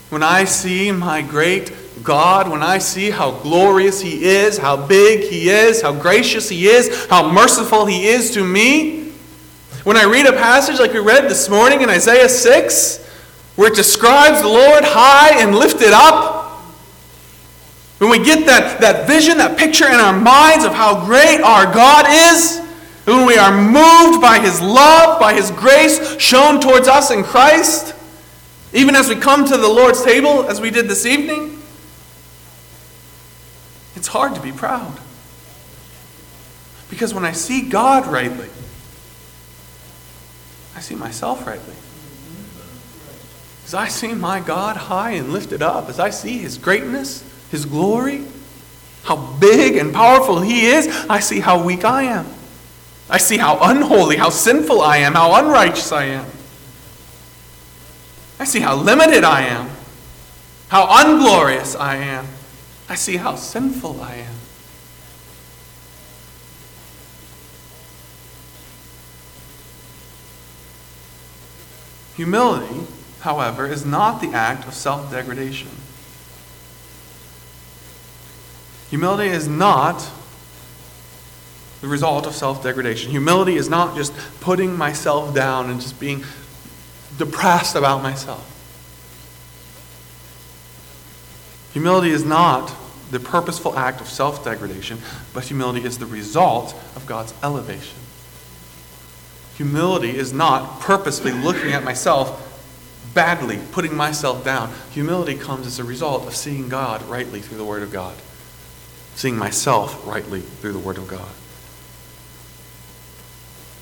when 0.09 0.23
I 0.23 0.43
see 0.43 0.91
my 0.91 1.21
great 1.21 1.71
God, 2.03 2.49
when 2.49 2.61
I 2.61 2.79
see 2.79 3.09
how 3.09 3.31
glorious 3.31 4.01
He 4.01 4.25
is, 4.25 4.57
how 4.57 4.85
big 4.85 5.21
He 5.21 5.47
is, 5.47 5.81
how 5.81 5.93
gracious 5.93 6.49
He 6.49 6.67
is, 6.67 7.05
how 7.05 7.31
merciful 7.31 7.85
He 7.85 8.07
is 8.07 8.31
to 8.31 8.43
me, 8.43 9.06
when 9.87 9.95
I 9.95 10.03
read 10.03 10.25
a 10.25 10.33
passage 10.33 10.81
like 10.81 10.91
we 10.91 10.99
read 10.99 11.29
this 11.29 11.47
morning 11.47 11.79
in 11.79 11.89
Isaiah 11.89 12.27
6, 12.27 13.07
where 13.55 13.71
it 13.71 13.75
describes 13.77 14.41
the 14.41 14.49
Lord 14.49 14.83
high 14.83 15.41
and 15.41 15.55
lifted 15.55 15.93
up, 15.93 16.59
when 17.99 18.09
we 18.09 18.21
get 18.21 18.45
that, 18.47 18.81
that 18.81 19.07
vision, 19.07 19.37
that 19.37 19.57
picture 19.57 19.85
in 19.85 19.93
our 19.93 20.11
minds 20.11 20.65
of 20.65 20.73
how 20.73 21.05
great 21.05 21.39
our 21.39 21.73
God 21.73 22.05
is, 22.09 22.59
when 23.05 23.25
we 23.25 23.37
are 23.37 23.55
moved 23.55 24.19
by 24.19 24.39
His 24.39 24.59
love, 24.59 25.21
by 25.21 25.33
His 25.33 25.51
grace 25.51 26.19
shown 26.19 26.59
towards 26.59 26.89
us 26.89 27.09
in 27.09 27.23
Christ, 27.23 27.95
even 28.73 28.93
as 28.93 29.07
we 29.07 29.15
come 29.15 29.45
to 29.45 29.55
the 29.55 29.69
Lord's 29.69 30.03
table, 30.03 30.49
as 30.49 30.59
we 30.59 30.69
did 30.69 30.89
this 30.89 31.05
evening, 31.05 31.61
it's 33.95 34.07
hard 34.07 34.35
to 34.35 34.41
be 34.41 34.51
proud. 34.51 34.99
Because 36.89 37.13
when 37.13 37.23
I 37.23 37.31
see 37.31 37.69
God 37.69 38.05
rightly, 38.05 38.49
I 40.77 40.79
see 40.79 40.93
myself 40.93 41.47
rightly. 41.47 41.73
As 43.65 43.73
I 43.73 43.87
see 43.87 44.13
my 44.13 44.39
God 44.39 44.77
high 44.77 45.13
and 45.13 45.33
lifted 45.33 45.63
up, 45.63 45.89
as 45.89 45.99
I 45.99 46.11
see 46.11 46.37
His 46.37 46.59
greatness, 46.59 47.23
His 47.49 47.65
glory, 47.65 48.23
how 49.01 49.15
big 49.39 49.75
and 49.77 49.91
powerful 49.91 50.39
He 50.39 50.67
is, 50.67 50.87
I 51.09 51.19
see 51.19 51.39
how 51.39 51.63
weak 51.63 51.83
I 51.83 52.03
am. 52.03 52.27
I 53.09 53.17
see 53.17 53.37
how 53.37 53.57
unholy, 53.59 54.17
how 54.17 54.29
sinful 54.29 54.79
I 54.79 54.97
am, 54.97 55.15
how 55.15 55.43
unrighteous 55.43 55.91
I 55.91 56.03
am. 56.03 56.27
I 58.39 58.45
see 58.45 58.59
how 58.59 58.75
limited 58.75 59.23
I 59.23 59.47
am, 59.47 59.71
how 60.67 60.85
unglorious 61.03 61.75
I 61.75 61.95
am. 61.95 62.27
I 62.87 62.93
see 62.93 63.17
how 63.17 63.35
sinful 63.35 63.99
I 63.99 64.17
am. 64.17 64.35
Humility, 72.17 72.81
however, 73.19 73.67
is 73.67 73.85
not 73.85 74.21
the 74.21 74.29
act 74.29 74.67
of 74.67 74.73
self 74.73 75.11
degradation. 75.11 75.69
Humility 78.89 79.29
is 79.29 79.47
not 79.47 80.09
the 81.81 81.87
result 81.87 82.25
of 82.25 82.33
self 82.33 82.63
degradation. 82.63 83.11
Humility 83.11 83.55
is 83.55 83.69
not 83.69 83.95
just 83.95 84.13
putting 84.41 84.75
myself 84.75 85.35
down 85.35 85.69
and 85.69 85.79
just 85.79 85.99
being 85.99 86.23
depressed 87.19 87.75
about 87.75 88.01
myself. 88.01 88.55
Humility 91.73 92.09
is 92.09 92.25
not 92.25 92.73
the 93.11 93.19
purposeful 93.19 93.77
act 93.77 94.01
of 94.01 94.07
self 94.07 94.43
degradation, 94.43 94.97
but 95.35 95.43
humility 95.43 95.85
is 95.85 95.99
the 95.99 96.07
result 96.07 96.73
of 96.95 97.05
God's 97.05 97.35
elevation. 97.43 98.06
Humility 99.57 100.15
is 100.15 100.33
not 100.33 100.81
purposely 100.81 101.31
looking 101.31 101.71
at 101.71 101.83
myself 101.83 102.43
badly, 103.13 103.59
putting 103.71 103.95
myself 103.95 104.45
down. 104.45 104.71
Humility 104.91 105.33
comes 105.33 105.65
as 105.65 105.79
a 105.79 105.83
result 105.83 106.27
of 106.27 106.35
seeing 106.35 106.69
God 106.69 107.01
rightly 107.03 107.41
through 107.41 107.57
the 107.57 107.65
Word 107.65 107.81
of 107.81 107.91
God, 107.91 108.15
seeing 109.15 109.35
myself 109.35 110.05
rightly 110.05 110.41
through 110.41 110.73
the 110.73 110.79
Word 110.79 110.99
of 110.99 111.07
God. 111.07 111.27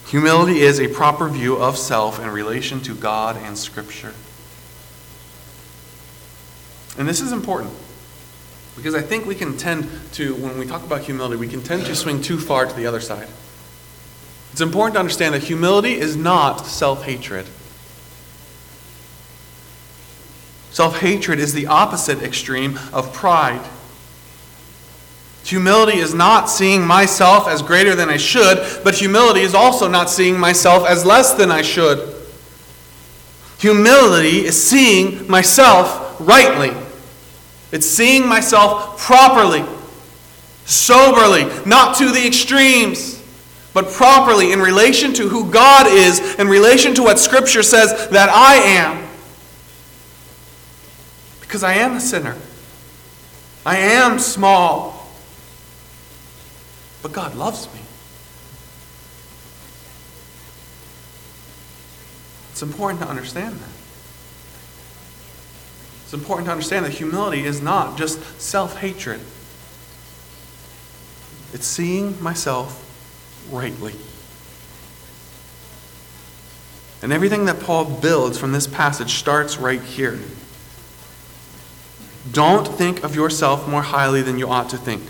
Humility 0.07 0.61
is 0.61 0.79
a 0.79 0.87
proper 0.87 1.27
view 1.27 1.57
of 1.57 1.77
self 1.77 2.21
in 2.21 2.29
relation 2.29 2.79
to 2.81 2.95
God 2.95 3.35
and 3.35 3.57
Scripture. 3.57 4.13
And 6.97 7.05
this 7.05 7.19
is 7.19 7.33
important 7.33 7.73
because 8.77 8.95
I 8.95 9.01
think 9.01 9.25
we 9.25 9.35
can 9.35 9.57
tend 9.57 9.89
to, 10.13 10.35
when 10.35 10.57
we 10.57 10.65
talk 10.65 10.83
about 10.83 11.01
humility, 11.01 11.35
we 11.35 11.49
can 11.49 11.61
tend 11.61 11.85
to 11.87 11.95
swing 11.95 12.21
too 12.21 12.37
far 12.37 12.65
to 12.65 12.73
the 12.73 12.85
other 12.85 13.01
side. 13.01 13.27
It's 14.55 14.61
important 14.61 14.93
to 14.93 15.01
understand 15.01 15.35
that 15.35 15.43
humility 15.43 15.95
is 15.95 16.15
not 16.15 16.65
self 16.65 17.03
hatred. 17.03 17.45
Self 20.71 20.97
hatred 20.99 21.39
is 21.39 21.53
the 21.53 21.67
opposite 21.67 22.23
extreme 22.23 22.79
of 22.93 23.11
pride. 23.11 23.59
Humility 25.43 25.97
is 25.97 26.13
not 26.13 26.49
seeing 26.49 26.87
myself 26.87 27.49
as 27.49 27.61
greater 27.61 27.95
than 27.95 28.09
I 28.09 28.15
should, 28.15 28.81
but 28.81 28.95
humility 28.95 29.41
is 29.41 29.53
also 29.53 29.89
not 29.89 30.09
seeing 30.09 30.39
myself 30.39 30.87
as 30.87 31.03
less 31.05 31.33
than 31.33 31.51
I 31.51 31.61
should. 31.61 32.15
Humility 33.59 34.45
is 34.45 34.55
seeing 34.65 35.29
myself 35.29 36.15
rightly. 36.21 36.71
It's 37.73 37.85
seeing 37.85 38.25
myself 38.25 39.01
properly, 39.01 39.65
soberly, 40.63 41.43
not 41.65 41.97
to 41.97 42.09
the 42.13 42.25
extremes 42.25 43.14
but 43.75 43.91
properly 43.91 44.53
in 44.53 44.61
relation 44.61 45.11
to 45.11 45.27
who 45.27 45.51
God 45.51 45.85
is, 45.85 46.35
in 46.35 46.47
relation 46.47 46.95
to 46.95 47.03
what 47.03 47.19
Scripture 47.19 47.61
says 47.61 48.07
that 48.07 48.29
I 48.29 48.55
am. 48.55 49.05
Because 51.41 51.61
I 51.61 51.73
am 51.73 51.97
a 51.97 51.99
sinner. 51.99 52.37
I 53.65 53.75
am 53.75 54.17
small. 54.17 55.09
But 57.03 57.11
God 57.11 57.35
loves 57.35 57.67
me. 57.73 57.81
It's 62.51 62.61
important 62.61 63.01
to 63.01 63.09
understand 63.09 63.55
that. 63.55 63.69
It's 66.05 66.13
important 66.13 66.45
to 66.45 66.53
understand 66.53 66.85
that 66.85 66.93
humility 66.93 67.43
is 67.43 67.61
not 67.61 67.97
just 67.97 68.39
self 68.39 68.77
hatred, 68.77 69.19
it's 71.51 71.67
seeing 71.67 72.23
myself 72.23 72.83
rightly. 73.51 73.93
And 77.01 77.13
everything 77.13 77.45
that 77.45 77.59
Paul 77.59 77.85
builds 77.85 78.37
from 78.37 78.51
this 78.51 78.67
passage 78.67 79.15
starts 79.15 79.57
right 79.57 79.81
here. 79.81 80.19
Don't 82.31 82.67
think 82.67 83.03
of 83.03 83.15
yourself 83.15 83.67
more 83.67 83.83
highly 83.83 84.21
than 84.21 84.39
you 84.39 84.49
ought 84.49 84.69
to 84.69 84.77
think, 84.77 85.03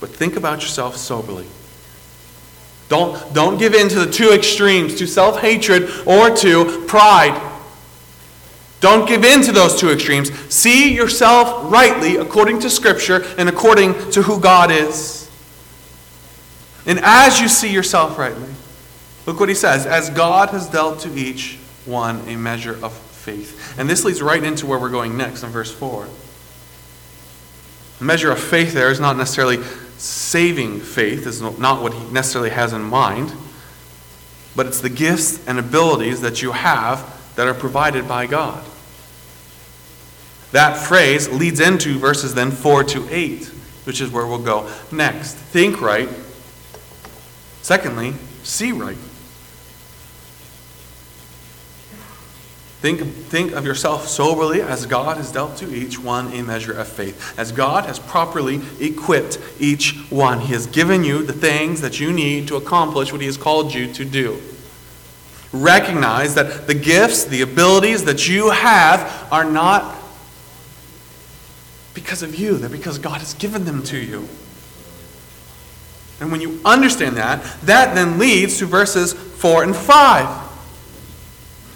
but 0.00 0.10
think 0.10 0.36
about 0.36 0.62
yourself 0.62 0.96
soberly. 0.96 1.46
Don't, 2.88 3.32
don't 3.34 3.58
give 3.58 3.74
in 3.74 3.88
to 3.88 4.00
the 4.00 4.10
two 4.10 4.30
extremes, 4.30 4.96
to 4.96 5.06
self 5.06 5.40
hatred 5.40 5.88
or 6.06 6.34
to 6.36 6.84
pride. 6.86 7.40
Don't 8.80 9.08
give 9.08 9.24
in 9.24 9.42
to 9.42 9.52
those 9.52 9.78
two 9.78 9.90
extremes. 9.90 10.30
See 10.52 10.94
yourself 10.94 11.72
rightly 11.72 12.16
according 12.16 12.60
to 12.60 12.70
Scripture 12.70 13.24
and 13.38 13.48
according 13.48 14.10
to 14.12 14.22
who 14.22 14.38
God 14.40 14.70
is. 14.70 15.25
And 16.86 17.00
as 17.02 17.40
you 17.40 17.48
see 17.48 17.72
yourself 17.72 18.16
rightly, 18.16 18.48
look 19.26 19.40
what 19.40 19.48
he 19.48 19.54
says 19.54 19.86
as 19.86 20.08
God 20.10 20.50
has 20.50 20.68
dealt 20.68 21.00
to 21.00 21.14
each 21.14 21.58
one 21.84 22.20
a 22.28 22.36
measure 22.36 22.78
of 22.82 22.92
faith. 22.92 23.78
And 23.78 23.90
this 23.90 24.04
leads 24.04 24.22
right 24.22 24.42
into 24.42 24.66
where 24.66 24.78
we're 24.78 24.90
going 24.90 25.16
next 25.16 25.42
in 25.42 25.50
verse 25.50 25.72
4. 25.72 26.08
The 27.98 28.04
measure 28.04 28.30
of 28.30 28.38
faith 28.38 28.72
there 28.72 28.90
is 28.90 29.00
not 29.00 29.16
necessarily 29.16 29.62
saving 29.96 30.80
faith, 30.80 31.26
is 31.26 31.40
not 31.40 31.82
what 31.82 31.94
he 31.94 32.04
necessarily 32.10 32.50
has 32.50 32.72
in 32.72 32.82
mind, 32.82 33.32
but 34.54 34.66
it's 34.66 34.80
the 34.80 34.90
gifts 34.90 35.46
and 35.46 35.58
abilities 35.58 36.20
that 36.20 36.42
you 36.42 36.52
have 36.52 37.12
that 37.36 37.46
are 37.46 37.54
provided 37.54 38.06
by 38.06 38.26
God. 38.26 38.64
That 40.52 40.76
phrase 40.76 41.28
leads 41.28 41.60
into 41.60 41.98
verses 41.98 42.34
then 42.34 42.50
4 42.50 42.84
to 42.84 43.08
8, 43.10 43.46
which 43.84 44.00
is 44.00 44.10
where 44.10 44.26
we'll 44.26 44.38
go 44.38 44.70
next. 44.92 45.34
Think 45.34 45.80
right, 45.80 46.08
Secondly, 47.66 48.14
see 48.44 48.70
right. 48.70 48.96
Think, 52.80 53.00
think 53.00 53.50
of 53.54 53.64
yourself 53.64 54.06
soberly 54.06 54.62
as 54.62 54.86
God 54.86 55.16
has 55.16 55.32
dealt 55.32 55.56
to 55.56 55.74
each 55.74 55.98
one 55.98 56.32
a 56.32 56.44
measure 56.44 56.78
of 56.78 56.86
faith. 56.86 57.36
As 57.36 57.50
God 57.50 57.86
has 57.86 57.98
properly 57.98 58.60
equipped 58.78 59.40
each 59.58 59.96
one, 60.10 60.42
He 60.42 60.52
has 60.52 60.68
given 60.68 61.02
you 61.02 61.24
the 61.24 61.32
things 61.32 61.80
that 61.80 61.98
you 61.98 62.12
need 62.12 62.46
to 62.46 62.54
accomplish 62.54 63.10
what 63.10 63.20
He 63.20 63.26
has 63.26 63.36
called 63.36 63.74
you 63.74 63.92
to 63.94 64.04
do. 64.04 64.40
Recognize 65.52 66.36
that 66.36 66.68
the 66.68 66.74
gifts, 66.74 67.24
the 67.24 67.42
abilities 67.42 68.04
that 68.04 68.28
you 68.28 68.50
have 68.50 69.26
are 69.32 69.44
not 69.44 69.96
because 71.94 72.22
of 72.22 72.36
you, 72.36 72.58
they're 72.58 72.68
because 72.68 73.00
God 73.00 73.18
has 73.18 73.34
given 73.34 73.64
them 73.64 73.82
to 73.86 73.98
you. 73.98 74.28
And 76.20 76.32
when 76.32 76.40
you 76.40 76.60
understand 76.64 77.16
that, 77.16 77.42
that 77.62 77.94
then 77.94 78.18
leads 78.18 78.58
to 78.58 78.66
verses 78.66 79.12
4 79.12 79.64
and 79.64 79.76
5. 79.76 80.50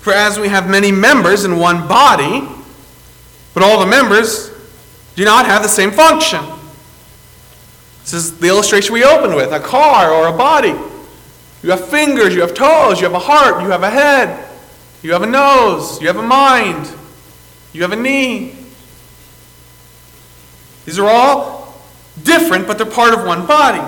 For 0.01 0.13
as 0.13 0.39
we 0.39 0.49
have 0.49 0.69
many 0.69 0.91
members 0.91 1.45
in 1.45 1.59
one 1.59 1.87
body, 1.87 2.49
but 3.53 3.63
all 3.63 3.81
the 3.81 3.87
members 3.87 4.51
do 5.15 5.25
not 5.25 5.45
have 5.45 5.63
the 5.63 5.69
same 5.69 5.91
function. 5.91 6.41
This 8.03 8.15
is 8.15 8.39
the 8.39 8.49
illustration 8.49 8.95
we 8.95 9.05
opened 9.05 9.37
with 9.37 9.53
a 9.53 9.61
car 9.61 10.11
or 10.11 10.29
a 10.29 10.37
body. 10.37 10.75
You 11.63 11.71
have 11.71 11.87
fingers, 11.89 12.35
you 12.35 12.41
have 12.41 12.55
toes, 12.55 12.99
you 12.99 13.05
have 13.05 13.15
a 13.15 13.19
heart, 13.19 13.63
you 13.63 13.69
have 13.69 13.83
a 13.83 13.91
head, 13.91 14.49
you 15.03 15.13
have 15.13 15.23
a 15.23 15.27
nose, 15.27 16.01
you 16.01 16.07
have 16.07 16.17
a 16.17 16.23
mind, 16.23 16.91
you 17.75 17.83
have 17.83 17.93
a 17.93 17.97
knee. 17.97 18.57
These 20.87 20.99
are 20.99 21.09
all 21.09 21.79
different, 22.23 22.67
but 22.67 22.79
they're 22.79 22.87
part 22.87 23.13
of 23.13 23.27
one 23.27 23.47
body. 23.47 23.83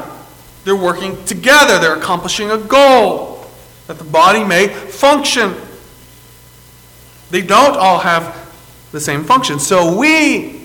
They're 0.64 0.76
working 0.76 1.22
together, 1.24 1.78
they're 1.78 1.96
accomplishing 1.96 2.50
a 2.50 2.58
goal 2.58 3.46
that 3.86 3.98
the 3.98 4.04
body 4.04 4.44
may 4.44 4.68
function. 4.68 5.54
They 7.30 7.42
don't 7.42 7.76
all 7.76 7.98
have 7.98 8.54
the 8.92 9.00
same 9.00 9.24
function. 9.24 9.58
So 9.58 9.96
we, 9.96 10.62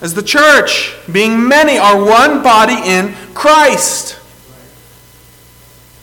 as 0.00 0.14
the 0.14 0.22
church, 0.22 0.94
being 1.10 1.48
many, 1.48 1.76
are 1.78 2.02
one 2.02 2.42
body 2.42 2.76
in 2.84 3.14
Christ 3.34 4.18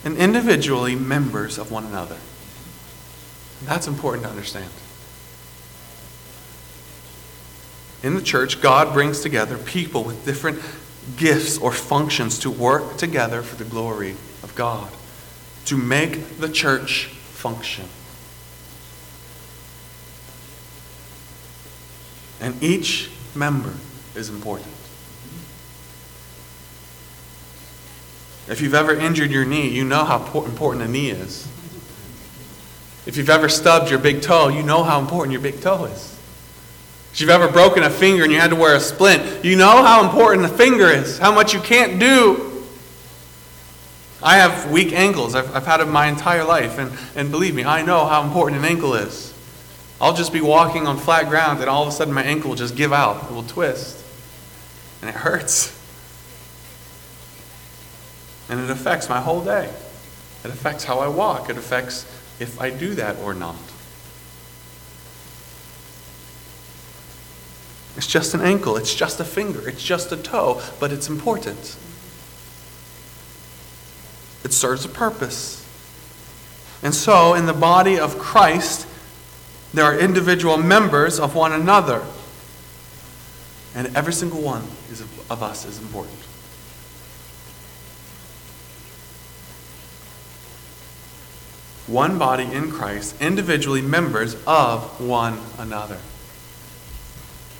and 0.04 0.16
individually 0.16 0.94
members 0.94 1.58
of 1.58 1.70
one 1.70 1.84
another. 1.84 2.16
That's 3.64 3.86
important 3.86 4.24
to 4.24 4.30
understand. 4.30 4.70
In 8.02 8.14
the 8.14 8.22
church, 8.22 8.62
God 8.62 8.94
brings 8.94 9.20
together 9.20 9.58
people 9.58 10.04
with 10.04 10.24
different 10.24 10.58
gifts 11.16 11.58
or 11.58 11.72
functions 11.72 12.38
to 12.40 12.50
work 12.50 12.96
together 12.96 13.42
for 13.42 13.56
the 13.56 13.68
glory 13.68 14.12
of 14.42 14.54
God, 14.54 14.90
to 15.66 15.76
make 15.76 16.38
the 16.38 16.48
church 16.48 17.06
function. 17.06 17.86
And 22.40 22.62
each 22.62 23.10
member 23.34 23.74
is 24.14 24.28
important. 24.28 24.72
If 28.48 28.60
you've 28.60 28.74
ever 28.74 28.94
injured 28.94 29.30
your 29.30 29.44
knee, 29.44 29.68
you 29.68 29.84
know 29.84 30.04
how 30.04 30.18
important 30.44 30.84
a 30.84 30.88
knee 30.88 31.10
is. 31.10 31.46
If 33.06 33.16
you've 33.16 33.30
ever 33.30 33.48
stubbed 33.48 33.90
your 33.90 33.98
big 33.98 34.22
toe, 34.22 34.48
you 34.48 34.62
know 34.62 34.82
how 34.82 35.00
important 35.00 35.32
your 35.32 35.40
big 35.40 35.60
toe 35.60 35.84
is. 35.84 36.09
If 37.12 37.20
you've 37.20 37.30
ever 37.30 37.48
broken 37.48 37.82
a 37.82 37.90
finger 37.90 38.22
and 38.22 38.32
you 38.32 38.38
had 38.38 38.50
to 38.50 38.56
wear 38.56 38.76
a 38.76 38.80
splint, 38.80 39.44
you 39.44 39.56
know 39.56 39.82
how 39.82 40.04
important 40.04 40.48
the 40.48 40.56
finger 40.56 40.86
is, 40.86 41.18
how 41.18 41.34
much 41.34 41.52
you 41.52 41.60
can't 41.60 41.98
do. 41.98 42.64
I 44.22 44.36
have 44.36 44.70
weak 44.70 44.92
ankles. 44.92 45.34
I've, 45.34 45.54
I've 45.54 45.66
had 45.66 45.78
them 45.78 45.90
my 45.90 46.06
entire 46.06 46.44
life, 46.44 46.78
and, 46.78 46.92
and 47.16 47.30
believe 47.30 47.54
me, 47.54 47.64
I 47.64 47.82
know 47.82 48.06
how 48.06 48.22
important 48.22 48.60
an 48.60 48.66
ankle 48.66 48.94
is. 48.94 49.30
I'll 50.00 50.14
just 50.14 50.32
be 50.32 50.40
walking 50.40 50.86
on 50.86 50.96
flat 50.96 51.28
ground 51.28 51.60
and 51.60 51.68
all 51.68 51.82
of 51.82 51.88
a 51.88 51.92
sudden 51.92 52.14
my 52.14 52.22
ankle 52.22 52.50
will 52.50 52.56
just 52.56 52.74
give 52.74 52.92
out. 52.92 53.24
It 53.24 53.34
will 53.34 53.42
twist. 53.42 54.02
And 55.02 55.10
it 55.10 55.16
hurts. 55.16 55.76
And 58.48 58.60
it 58.60 58.70
affects 58.70 59.08
my 59.10 59.20
whole 59.20 59.44
day. 59.44 59.66
It 60.42 60.50
affects 60.50 60.84
how 60.84 61.00
I 61.00 61.08
walk. 61.08 61.50
It 61.50 61.58
affects 61.58 62.04
if 62.40 62.58
I 62.60 62.70
do 62.70 62.94
that 62.94 63.18
or 63.18 63.34
not. 63.34 63.56
It's 68.00 68.06
just 68.06 68.32
an 68.32 68.40
ankle, 68.40 68.78
it's 68.78 68.94
just 68.94 69.20
a 69.20 69.24
finger, 69.24 69.68
it's 69.68 69.82
just 69.82 70.10
a 70.10 70.16
toe, 70.16 70.62
but 70.80 70.90
it's 70.90 71.10
important. 71.10 71.76
It 74.42 74.54
serves 74.54 74.86
a 74.86 74.88
purpose. 74.88 75.62
And 76.82 76.94
so, 76.94 77.34
in 77.34 77.44
the 77.44 77.52
body 77.52 77.98
of 77.98 78.18
Christ, 78.18 78.86
there 79.74 79.84
are 79.84 79.98
individual 79.98 80.56
members 80.56 81.20
of 81.20 81.34
one 81.34 81.52
another. 81.52 82.02
And 83.74 83.94
every 83.94 84.14
single 84.14 84.40
one 84.40 84.62
of 85.28 85.42
us 85.42 85.66
is 85.66 85.78
important. 85.78 86.16
One 91.86 92.16
body 92.16 92.44
in 92.44 92.70
Christ, 92.70 93.20
individually 93.20 93.82
members 93.82 94.36
of 94.46 95.06
one 95.06 95.38
another. 95.58 95.98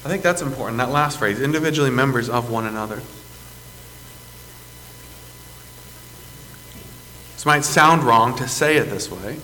I 0.04 0.08
think 0.08 0.22
that's 0.22 0.40
important, 0.40 0.78
that 0.78 0.90
last 0.90 1.18
phrase, 1.18 1.40
individually 1.40 1.90
members 1.90 2.28
of 2.30 2.50
one 2.50 2.64
another. 2.64 3.02
This 7.34 7.44
might 7.44 7.64
sound 7.64 8.04
wrong 8.04 8.34
to 8.36 8.48
say 8.48 8.76
it 8.76 8.84
this 8.90 9.10
way. 9.10 9.38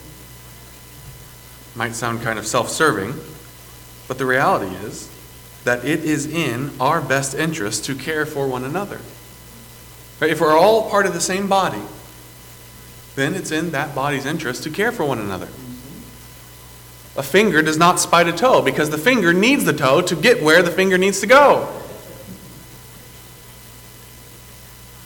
Might 1.75 1.95
sound 1.95 2.23
kind 2.23 2.39
of 2.39 2.47
self 2.47 2.71
serving, 2.71 3.15
but 4.09 4.17
the 4.19 4.25
reality 4.25 4.75
is 4.77 5.11
that 5.65 5.85
it 5.85 6.05
is 6.05 6.27
in 6.27 6.71
our 6.81 7.01
best 7.03 7.35
interest 7.35 7.85
to 7.87 7.95
care 7.95 8.25
for 8.25 8.47
one 8.47 8.65
another. 8.65 9.01
Right? 10.21 10.31
If 10.31 10.41
we're 10.41 10.57
all 10.57 10.89
part 10.89 11.07
of 11.07 11.13
the 11.13 11.21
same 11.21 11.49
body, 11.49 11.83
then 13.15 13.35
it's 13.35 13.51
in 13.51 13.73
that 13.73 13.95
body's 13.95 14.25
interest 14.25 14.63
to 14.63 14.71
care 14.71 14.93
for 14.93 15.05
one 15.05 15.19
another. 15.19 15.49
A 17.17 17.23
finger 17.23 17.63
does 17.63 17.79
not 17.79 17.99
spite 17.99 18.29
a 18.29 18.33
toe 18.33 18.61
because 18.61 18.91
the 18.91 18.99
finger 18.99 19.33
needs 19.33 19.65
the 19.65 19.73
toe 19.73 20.03
to 20.03 20.17
get 20.17 20.43
where 20.43 20.63
the 20.63 20.71
finger 20.71 20.99
needs 20.99 21.21
to 21.21 21.27
go. 21.27 21.69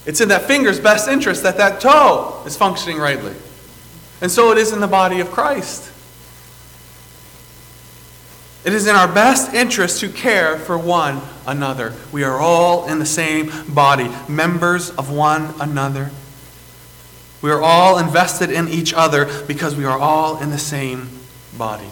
It's 0.06 0.20
in 0.20 0.28
that 0.30 0.42
finger's 0.42 0.80
best 0.80 1.08
interest 1.08 1.42
that 1.44 1.58
that 1.58 1.80
toe 1.80 2.42
is 2.46 2.56
functioning 2.56 2.98
rightly. 2.98 3.34
And 4.20 4.30
so 4.30 4.50
it 4.50 4.58
is 4.58 4.72
in 4.72 4.80
the 4.80 4.88
body 4.88 5.20
of 5.20 5.30
Christ. 5.30 5.90
It 8.64 8.74
is 8.74 8.86
in 8.86 8.94
our 8.94 9.08
best 9.08 9.54
interest 9.54 10.00
to 10.00 10.08
care 10.10 10.58
for 10.58 10.76
one 10.76 11.22
another. 11.46 11.94
We 12.12 12.24
are 12.24 12.38
all 12.38 12.86
in 12.88 12.98
the 12.98 13.06
same 13.06 13.50
body, 13.68 14.10
members 14.28 14.90
of 14.90 15.10
one 15.10 15.54
another. 15.60 16.10
We 17.40 17.50
are 17.50 17.62
all 17.62 17.98
invested 17.98 18.50
in 18.50 18.68
each 18.68 18.92
other 18.92 19.44
because 19.46 19.76
we 19.76 19.86
are 19.86 19.98
all 19.98 20.42
in 20.42 20.50
the 20.50 20.58
same 20.58 21.08
body. 21.56 21.88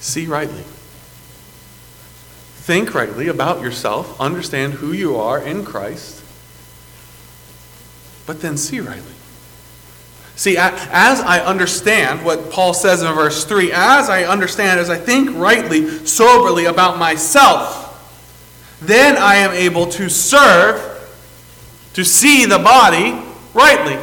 See 0.00 0.26
rightly. 0.26 0.64
Think 2.56 2.94
rightly 2.94 3.28
about 3.28 3.62
yourself. 3.62 4.20
Understand 4.20 4.74
who 4.74 4.92
you 4.92 5.16
are 5.16 5.40
in 5.40 5.64
Christ. 5.64 6.22
But 8.26 8.42
then 8.42 8.56
see 8.56 8.80
rightly. 8.80 9.14
See, 10.36 10.56
as 10.56 11.20
I 11.20 11.40
understand 11.40 12.24
what 12.24 12.50
Paul 12.50 12.72
says 12.72 13.02
in 13.02 13.12
verse 13.12 13.44
3, 13.44 13.72
as 13.72 14.08
I 14.08 14.22
understand, 14.24 14.78
as 14.78 14.88
I 14.88 14.96
think 14.96 15.34
rightly, 15.34 16.06
soberly 16.06 16.66
about 16.66 16.98
myself, 16.98 17.86
then 18.80 19.16
I 19.16 19.36
am 19.36 19.50
able 19.52 19.86
to 19.86 20.08
serve, 20.08 20.80
to 21.94 22.04
see 22.04 22.44
the 22.44 22.58
body 22.58 23.20
rightly. 23.52 23.98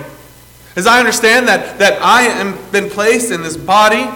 As 0.76 0.88
I 0.88 1.00
understand 1.00 1.48
that, 1.48 1.80
that 1.80 2.02
I 2.02 2.24
am 2.24 2.58
been 2.72 2.90
placed 2.90 3.32
in 3.32 3.42
this 3.42 3.56
body, 3.56 4.10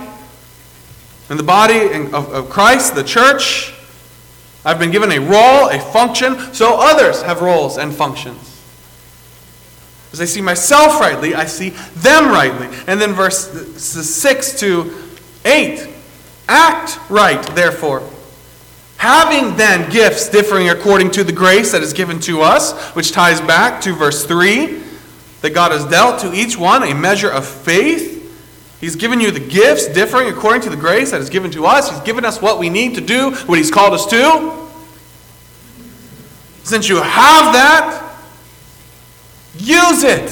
in 1.30 1.38
the 1.38 1.44
body 1.44 1.92
of, 1.92 2.14
of 2.14 2.50
Christ, 2.50 2.96
the 2.96 3.04
church, 3.04 3.74
I've 4.66 4.80
been 4.80 4.92
given 4.92 5.12
a 5.12 5.20
role, 5.20 5.70
a 5.70 5.80
function, 5.80 6.38
so 6.54 6.78
others 6.80 7.22
have 7.22 7.42
roles 7.42 7.78
and 7.78 7.94
functions. 7.94 8.50
As 10.12 10.20
I 10.20 10.26
see 10.26 10.42
myself 10.42 11.00
rightly, 11.00 11.36
I 11.36 11.46
see 11.46 11.70
them 11.96 12.30
rightly. 12.30 12.68
And 12.88 13.00
then 13.00 13.14
verse 13.14 13.48
6 13.82 14.60
to 14.60 14.94
8 15.46 15.88
Act 16.48 17.00
right, 17.12 17.42
therefore. 17.56 18.02
Having 18.98 19.56
then 19.56 19.90
gifts 19.92 20.28
differing 20.30 20.70
according 20.70 21.12
to 21.12 21.24
the 21.24 21.32
grace 21.32 21.72
that 21.72 21.84
is 21.84 21.94
given 21.94 22.20
to 22.22 22.42
us, 22.42 22.74
which 22.96 23.12
ties 23.12 23.40
back 23.40 23.80
to 23.82 23.94
verse 23.94 24.26
3 24.26 24.82
that 25.42 25.54
God 25.54 25.72
has 25.72 25.86
dealt 25.86 26.20
to 26.22 26.34
each 26.34 26.58
one 26.58 26.84
a 26.84 26.94
measure 26.94 27.30
of 27.30 27.46
faith. 27.46 28.19
He's 28.80 28.96
given 28.96 29.20
you 29.20 29.32
the 29.32 29.40
gifts 29.40 29.88
differing 29.88 30.30
according 30.30 30.62
to 30.64 30.70
the 30.70 30.78
grace 30.78 31.12
that 31.12 31.22
is 31.22 31.30
given 31.30 31.52
to 31.52 31.66
us. 31.66 31.90
He's 31.90 32.00
given 32.02 32.24
us 32.24 32.42
what 32.42 32.60
we 32.60 32.70
need 32.70 32.96
to 32.96 33.02
do, 33.02 33.32
what 33.32 33.58
He's 33.58 33.72
called 33.72 33.94
us 33.94 34.06
to. 34.08 34.68
Since 36.64 36.88
you 36.88 36.98
have 36.98 37.54
that, 37.54 38.10
Use 39.60 40.04
it. 40.04 40.30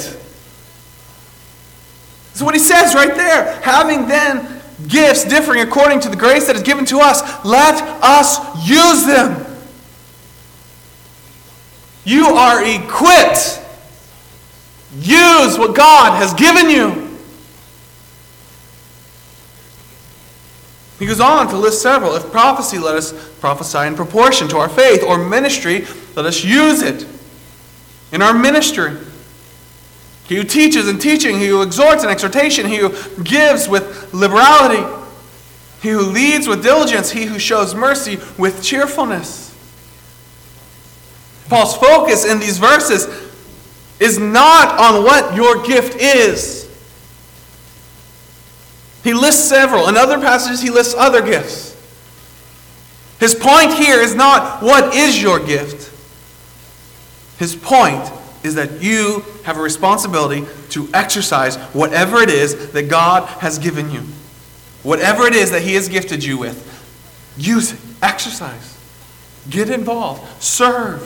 That's 2.27 2.41
what 2.41 2.53
he 2.53 2.59
says 2.59 2.93
right 2.93 3.13
there. 3.15 3.59
Having 3.61 4.07
then 4.07 4.61
gifts 4.87 5.25
differing 5.25 5.61
according 5.61 5.99
to 6.01 6.09
the 6.09 6.15
grace 6.15 6.47
that 6.47 6.55
is 6.55 6.63
given 6.63 6.85
to 6.85 6.99
us, 6.99 7.21
let 7.43 7.81
us 8.01 8.37
use 8.67 9.05
them. 9.05 9.45
You 12.05 12.27
are 12.27 12.63
equipped. 12.63 13.59
Use 14.99 15.57
what 15.57 15.75
God 15.75 16.17
has 16.21 16.33
given 16.35 16.69
you. 16.69 17.06
He 20.99 21.05
goes 21.05 21.19
on 21.19 21.47
to 21.49 21.57
list 21.57 21.81
several. 21.81 22.15
If 22.15 22.31
prophecy, 22.31 22.79
let 22.79 22.95
us 22.95 23.13
prophesy 23.39 23.87
in 23.87 23.95
proportion 23.95 24.47
to 24.49 24.57
our 24.57 24.69
faith, 24.69 25.03
or 25.03 25.17
ministry, 25.17 25.85
let 26.15 26.25
us 26.25 26.43
use 26.43 26.81
it 26.81 27.05
in 28.11 28.21
our 28.21 28.33
ministry. 28.33 28.97
He 30.27 30.35
who 30.35 30.43
teaches 30.43 30.89
in 30.89 30.97
teaching, 30.99 31.39
he 31.39 31.47
who 31.47 31.61
exhorts 31.61 32.03
in 32.03 32.09
exhortation, 32.09 32.65
he 32.65 32.77
who 32.77 32.89
gives 33.23 33.69
with 33.69 34.13
liberality, 34.13 34.83
he 35.81 35.89
who 35.89 36.01
leads 36.01 36.47
with 36.47 36.63
diligence, 36.63 37.11
he 37.11 37.25
who 37.25 37.39
shows 37.39 37.75
mercy 37.75 38.17
with 38.37 38.63
cheerfulness. 38.63 39.55
Paul's 41.47 41.77
focus 41.77 42.25
in 42.25 42.39
these 42.39 42.57
verses 42.57 43.07
is 43.99 44.17
not 44.17 44.79
on 44.79 45.03
what 45.03 45.35
your 45.35 45.63
gift 45.63 45.95
is. 46.01 46.66
He 49.07 49.13
lists 49.13 49.47
several. 49.47 49.87
In 49.87 49.95
other 49.95 50.19
passages, 50.19 50.61
he 50.61 50.69
lists 50.69 50.93
other 50.93 51.21
gifts. 51.21 51.73
His 53.21 53.33
point 53.33 53.73
here 53.73 54.01
is 54.01 54.13
not 54.13 54.61
what 54.61 54.93
is 54.93 55.21
your 55.21 55.39
gift. 55.39 55.89
His 57.39 57.55
point 57.55 58.03
is 58.43 58.55
that 58.55 58.81
you 58.81 59.23
have 59.45 59.55
a 59.55 59.61
responsibility 59.61 60.45
to 60.71 60.89
exercise 60.93 61.55
whatever 61.71 62.17
it 62.17 62.29
is 62.29 62.73
that 62.73 62.89
God 62.89 63.23
has 63.39 63.57
given 63.57 63.89
you. 63.91 64.01
Whatever 64.83 65.23
it 65.23 65.35
is 65.35 65.51
that 65.51 65.61
He 65.61 65.75
has 65.75 65.87
gifted 65.87 66.21
you 66.21 66.37
with, 66.37 67.31
use 67.37 67.71
it, 67.71 67.79
exercise, 68.01 68.77
get 69.49 69.69
involved, 69.69 70.43
serve. 70.43 71.01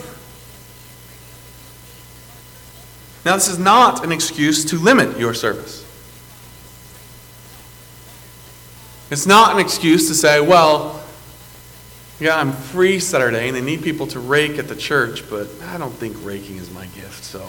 Now, 3.26 3.36
this 3.36 3.48
is 3.48 3.60
not 3.60 4.04
an 4.04 4.12
excuse 4.12 4.66
to 4.66 4.80
limit 4.80 5.20
your 5.20 5.36
service. 5.36 5.86
It's 9.12 9.26
not 9.26 9.54
an 9.54 9.60
excuse 9.60 10.08
to 10.08 10.16
say, 10.16 10.40
well, 10.40 11.04
yeah, 12.22 12.38
I'm 12.38 12.54
free 12.54 12.98
Saturday 13.00 13.50
and 13.50 13.58
they 13.58 13.62
need 13.62 13.84
people 13.84 14.08
to 14.08 14.22
rake 14.22 14.58
at 14.58 14.70
the 14.70 14.76
church, 14.76 15.30
but 15.30 15.50
I 15.64 15.78
don't 15.78 15.92
think 15.92 16.16
raking 16.24 16.56
is 16.56 16.72
my 16.72 16.86
gift, 16.86 17.26
so 17.26 17.46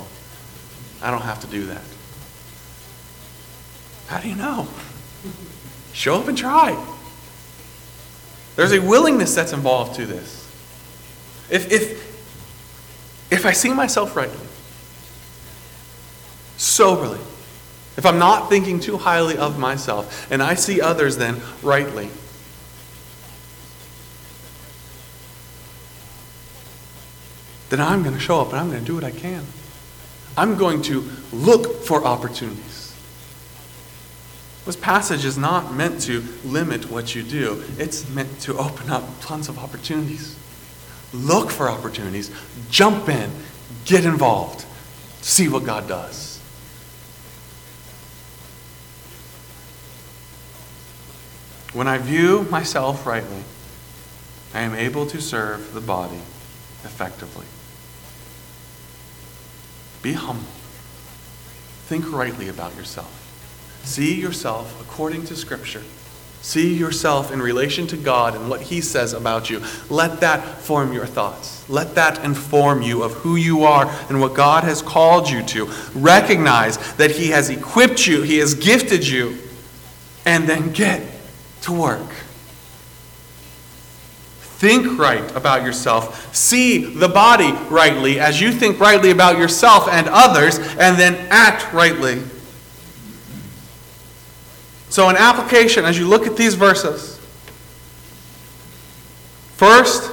I 1.01 1.13
don't 1.13 1.23
have 1.23 1.41
to 1.43 1.47
do 1.47 1.67
that. 1.67 1.83
How 4.09 4.19
do 4.19 4.29
you 4.29 4.35
know? 4.35 4.67
Show 5.93 6.17
up 6.17 6.27
and 6.27 6.37
try. 6.37 6.77
There's 8.57 8.73
a 8.73 8.81
willingness 8.81 9.33
that's 9.35 9.53
involved 9.53 9.95
to 9.97 10.07
this. 10.07 10.51
If, 11.49 11.71
if, 11.71 13.31
if 13.31 13.47
I 13.47 13.53
see 13.53 13.73
myself 13.73 14.17
rightly, 14.17 14.47
soberly, 16.57 17.21
if 17.97 18.07
I'm 18.07 18.19
not 18.19 18.49
thinking 18.49 18.81
too 18.81 18.97
highly 18.97 19.37
of 19.37 19.59
myself, 19.59 20.31
and 20.31 20.43
I 20.43 20.55
see 20.55 20.81
others 20.81 21.17
then 21.19 21.41
rightly, 21.63 22.09
then 27.69 27.81
I'm 27.81 28.03
going 28.03 28.15
to 28.15 28.21
show 28.21 28.41
up 28.41 28.51
and 28.51 28.59
I'm 28.59 28.71
going 28.71 28.81
to 28.81 28.87
do 28.87 28.95
what 28.95 29.05
I 29.05 29.11
can. 29.11 29.45
I'm 30.37 30.57
going 30.57 30.83
to 30.83 31.09
look 31.33 31.85
for 31.85 32.05
opportunities. 32.05 32.95
This 34.65 34.77
passage 34.77 35.25
is 35.25 35.37
not 35.37 35.75
meant 35.75 36.01
to 36.03 36.23
limit 36.45 36.91
what 36.91 37.15
you 37.15 37.23
do, 37.23 37.65
it's 37.79 38.09
meant 38.11 38.41
to 38.43 38.57
open 38.57 38.91
up 38.91 39.05
tons 39.21 39.49
of 39.49 39.59
opportunities. 39.59 40.39
Look 41.13 41.51
for 41.51 41.69
opportunities, 41.69 42.31
jump 42.71 43.09
in, 43.09 43.31
get 43.85 44.05
involved, 44.05 44.65
see 45.21 45.49
what 45.49 45.65
God 45.65 45.89
does. 45.89 46.32
When 51.73 51.89
I 51.89 51.99
view 51.99 52.47
myself 52.51 53.07
rightly, 53.07 53.45
I 54.55 54.61
am 54.61 54.75
able 54.75 55.07
to 55.07 55.21
serve 55.21 55.73
the 55.73 55.81
body 55.81 56.21
effectively. 56.85 57.47
Be 60.03 60.13
humble. 60.13 60.45
Think 61.87 62.13
rightly 62.13 62.49
about 62.49 62.77
yourself. 62.77 63.19
See 63.85 64.21
yourself 64.21 64.81
according 64.81 65.25
to 65.27 65.37
Scripture. 65.37 65.83
See 66.43 66.75
yourself 66.75 67.33
in 67.33 67.41
relation 67.41 67.87
to 67.87 67.97
God 67.97 68.35
and 68.35 68.51
what 68.51 68.63
He 68.63 68.81
says 68.81 69.13
about 69.13 69.49
you. 69.49 69.63
Let 69.89 70.21
that 70.21 70.59
form 70.59 70.93
your 70.93 71.07
thoughts. 71.07 71.69
Let 71.71 71.95
that 71.95 72.25
inform 72.25 72.83
you 72.83 73.05
of 73.05 73.13
who 73.13 73.37
you 73.37 73.63
are 73.63 73.87
and 74.09 74.21
what 74.21 74.35
God 74.35 74.65
has 74.65 74.83
called 74.83 75.31
you 75.31 75.43
to. 75.45 75.71
Recognize 75.95 76.95
that 76.95 77.13
He 77.13 77.29
has 77.29 77.49
equipped 77.49 78.07
you, 78.07 78.23
He 78.23 78.39
has 78.39 78.55
gifted 78.55 79.07
you, 79.07 79.39
and 80.27 80.49
then 80.49 80.73
get 80.73 81.12
to 81.63 81.73
work. 81.73 82.09
Think 84.63 84.97
right 84.97 85.29
about 85.35 85.65
yourself. 85.65 86.33
See 86.33 86.79
the 86.79 87.09
body 87.09 87.51
rightly 87.69 88.21
as 88.21 88.41
you 88.41 88.53
think 88.53 88.79
rightly 88.79 89.11
about 89.11 89.37
yourself 89.37 89.89
and 89.89 90.09
others, 90.09 90.59
and 90.79 90.97
then 90.97 91.27
act 91.31 91.73
rightly. 91.73 92.23
So, 94.89 95.09
an 95.09 95.17
application 95.17 95.85
as 95.85 95.99
you 95.99 96.07
look 96.07 96.29
at 96.29 96.37
these 96.37 96.55
verses 96.55 97.19
first, 99.57 100.13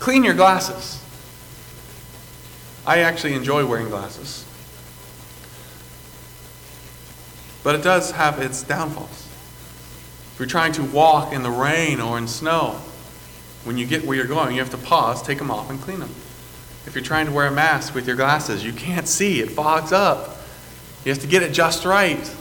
clean 0.00 0.24
your 0.24 0.34
glasses. 0.34 1.00
I 2.84 3.00
actually 3.00 3.34
enjoy 3.34 3.64
wearing 3.64 3.90
glasses, 3.90 4.44
but 7.62 7.76
it 7.76 7.84
does 7.84 8.10
have 8.10 8.40
its 8.40 8.64
downfalls. 8.64 9.29
You're 10.40 10.48
trying 10.48 10.72
to 10.72 10.82
walk 10.82 11.34
in 11.34 11.42
the 11.42 11.50
rain 11.50 12.00
or 12.00 12.16
in 12.16 12.26
snow, 12.26 12.80
when 13.64 13.76
you 13.76 13.84
get 13.84 14.06
where 14.06 14.16
you're 14.16 14.26
going, 14.26 14.54
you 14.54 14.62
have 14.62 14.70
to 14.70 14.78
pause, 14.78 15.22
take 15.22 15.36
them 15.36 15.50
off, 15.50 15.68
and 15.68 15.78
clean 15.78 16.00
them. 16.00 16.08
If 16.86 16.94
you're 16.94 17.04
trying 17.04 17.26
to 17.26 17.32
wear 17.32 17.46
a 17.46 17.50
mask 17.50 17.94
with 17.94 18.06
your 18.06 18.16
glasses, 18.16 18.64
you 18.64 18.72
can't 18.72 19.06
see, 19.06 19.40
it 19.40 19.50
fogs 19.50 19.92
up. 19.92 20.38
You 21.04 21.12
have 21.12 21.20
to 21.20 21.26
get 21.26 21.42
it 21.42 21.52
just 21.52 21.84
right. 21.84 22.34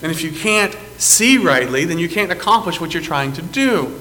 And 0.00 0.10
if 0.10 0.22
you 0.22 0.32
can't 0.32 0.74
see 0.96 1.36
rightly, 1.36 1.84
then 1.84 1.98
you 1.98 2.08
can't 2.08 2.32
accomplish 2.32 2.80
what 2.80 2.94
you're 2.94 3.02
trying 3.02 3.34
to 3.34 3.42
do. 3.42 3.94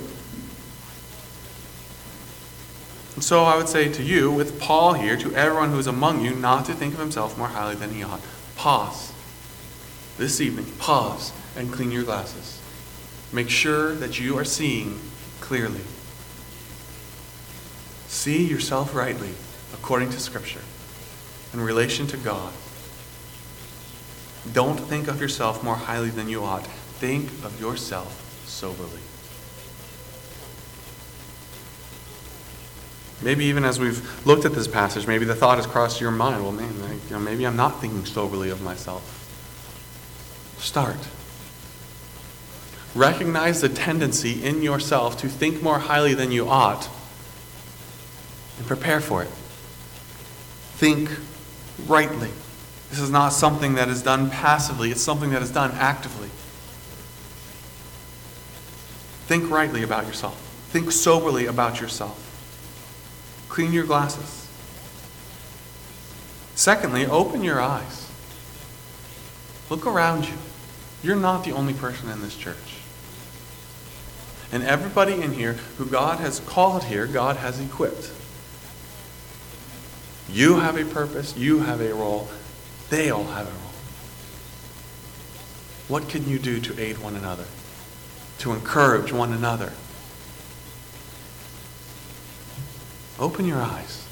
And 3.16 3.24
so 3.26 3.44
I 3.44 3.58
would 3.58 3.68
say 3.68 3.92
to 3.92 4.02
you, 4.02 4.32
with 4.32 4.58
Paul 4.58 4.94
here, 4.94 5.18
to 5.18 5.36
everyone 5.36 5.72
who 5.72 5.80
is 5.80 5.88
among 5.88 6.24
you, 6.24 6.34
not 6.34 6.64
to 6.68 6.74
think 6.74 6.94
of 6.94 7.02
himself 7.02 7.38
more 7.38 7.50
highly 7.50 7.76
than 7.76 7.90
he 7.90 8.04
ought. 8.04 8.22
Pause. 8.56 9.12
This 10.18 10.40
evening, 10.40 10.68
pause 10.78 11.34
and 11.56 11.72
clean 11.72 11.92
your 11.92 12.04
glasses. 12.04 12.62
Make 13.32 13.50
sure 13.50 13.94
that 13.96 14.20
you 14.20 14.38
are 14.38 14.46
seeing 14.46 15.00
clearly. 15.40 15.82
See 18.08 18.46
yourself 18.46 18.96
rightly 18.96 19.34
according 19.74 20.10
to 20.12 20.20
Scripture 20.20 20.62
in 21.54 21.62
relation 21.62 22.08
to 22.08 22.18
God. 22.18 22.54
Don't 24.54 24.80
think 24.80 25.08
of 25.08 25.22
yourself 25.22 25.64
more 25.64 25.76
highly 25.76 26.10
than 26.10 26.28
you 26.28 26.44
ought. 26.44 26.66
Think 26.66 27.30
of 27.44 27.60
yourself 27.60 28.44
soberly. 28.48 29.02
Maybe 33.22 33.46
even 33.46 33.66
as 33.66 33.80
we've 33.80 34.26
looked 34.26 34.46
at 34.46 34.54
this 34.54 34.68
passage, 34.68 35.06
maybe 35.06 35.26
the 35.26 35.36
thought 35.36 35.58
has 35.58 35.68
crossed 35.68 36.00
your 36.00 36.12
mind, 36.12 36.42
well, 36.42 36.54
man, 36.54 36.74
you 36.74 37.12
know, 37.12 37.20
maybe 37.20 37.46
I'm 37.46 37.58
not 37.58 37.82
thinking 37.82 38.06
soberly 38.06 38.50
of 38.50 38.62
myself. 38.62 39.16
Start. 40.58 40.98
Recognize 42.96 43.62
the 43.62 43.70
tendency 43.70 44.44
in 44.44 44.62
yourself 44.62 45.18
to 45.20 45.28
think 45.28 45.62
more 45.62 45.80
highly 45.80 46.14
than 46.14 46.32
you 46.32 46.50
ought 46.50 46.90
and 48.58 48.68
prepare 48.68 49.00
for 49.00 49.24
it. 49.24 49.30
Think 50.78 51.10
rightly. 51.88 52.30
This 52.90 53.00
is 53.00 53.12
not 53.12 53.30
something 53.30 53.76
that 53.76 53.90
is 53.90 54.02
done 54.02 54.30
passively, 54.30 54.92
it's 54.92 55.02
something 55.02 55.30
that 55.32 55.42
is 55.42 55.52
done 55.52 55.72
actively. 55.74 56.30
Think 59.28 59.52
rightly 59.52 59.84
about 59.84 60.08
yourself, 60.08 60.36
think 60.72 60.92
soberly 60.92 61.46
about 61.46 61.80
yourself. 61.80 62.26
Clean 63.48 63.72
your 63.72 63.86
glasses. 63.86 64.48
Secondly, 66.56 67.06
open 67.06 67.44
your 67.44 67.62
eyes. 67.62 68.10
Look 69.70 69.86
around 69.86 70.28
you. 70.28 70.34
You're 71.02 71.16
not 71.16 71.44
the 71.44 71.52
only 71.52 71.74
person 71.74 72.10
in 72.10 72.22
this 72.22 72.36
church. 72.36 72.78
And 74.52 74.64
everybody 74.64 75.22
in 75.22 75.34
here 75.34 75.54
who 75.78 75.86
God 75.86 76.20
has 76.20 76.40
called 76.40 76.86
here, 76.86 77.06
God 77.06 77.38
has 77.38 77.60
equipped. 77.60 78.12
You 80.30 80.60
have 80.60 80.78
a 80.78 80.86
purpose, 80.86 81.38
you 81.38 81.60
have 81.60 81.82
a 81.82 81.94
role, 81.94 82.30
they 82.90 83.10
all 83.10 83.24
have 83.26 83.48
a 83.48 83.52
role. 83.52 83.72
What 85.88 86.10
can 86.10 86.28
you 86.28 86.38
do 86.38 86.60
to 86.60 86.80
aid 86.80 87.00
one 87.00 87.16
another? 87.16 87.46
To 88.40 88.54
encourage 88.54 89.12
one 89.12 89.34
another? 89.34 89.74
Open 93.20 93.46
your 93.46 93.62
eyes. 93.62 94.06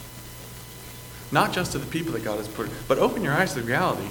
Not 1.32 1.54
just 1.54 1.74
to 1.74 1.78
the 1.78 1.86
people 1.86 2.14
that 2.14 2.24
God 2.24 2.38
has 2.38 2.48
put, 2.48 2.70
but 2.88 2.98
open 2.98 3.24
your 3.24 3.34
eyes 3.34 3.54
to 3.54 3.62
the 3.62 3.68
reality 3.68 4.10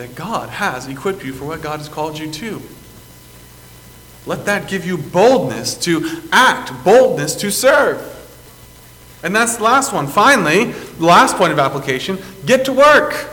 that 0.00 0.14
God 0.14 0.48
has 0.48 0.88
equipped 0.88 1.22
you 1.26 1.34
for 1.34 1.44
what 1.44 1.60
God 1.60 1.78
has 1.78 1.86
called 1.86 2.18
you 2.18 2.30
to. 2.30 2.62
Let 4.24 4.46
that 4.46 4.66
give 4.66 4.86
you 4.86 4.96
boldness 4.96 5.74
to 5.80 6.22
act, 6.32 6.72
boldness 6.82 7.36
to 7.36 7.52
serve. 7.52 8.00
And 9.22 9.36
that's 9.36 9.58
the 9.58 9.64
last 9.64 9.92
one. 9.92 10.06
Finally, 10.06 10.72
the 10.72 11.04
last 11.04 11.36
point 11.36 11.52
of 11.52 11.58
application 11.58 12.18
get 12.46 12.64
to 12.64 12.72
work. 12.72 13.28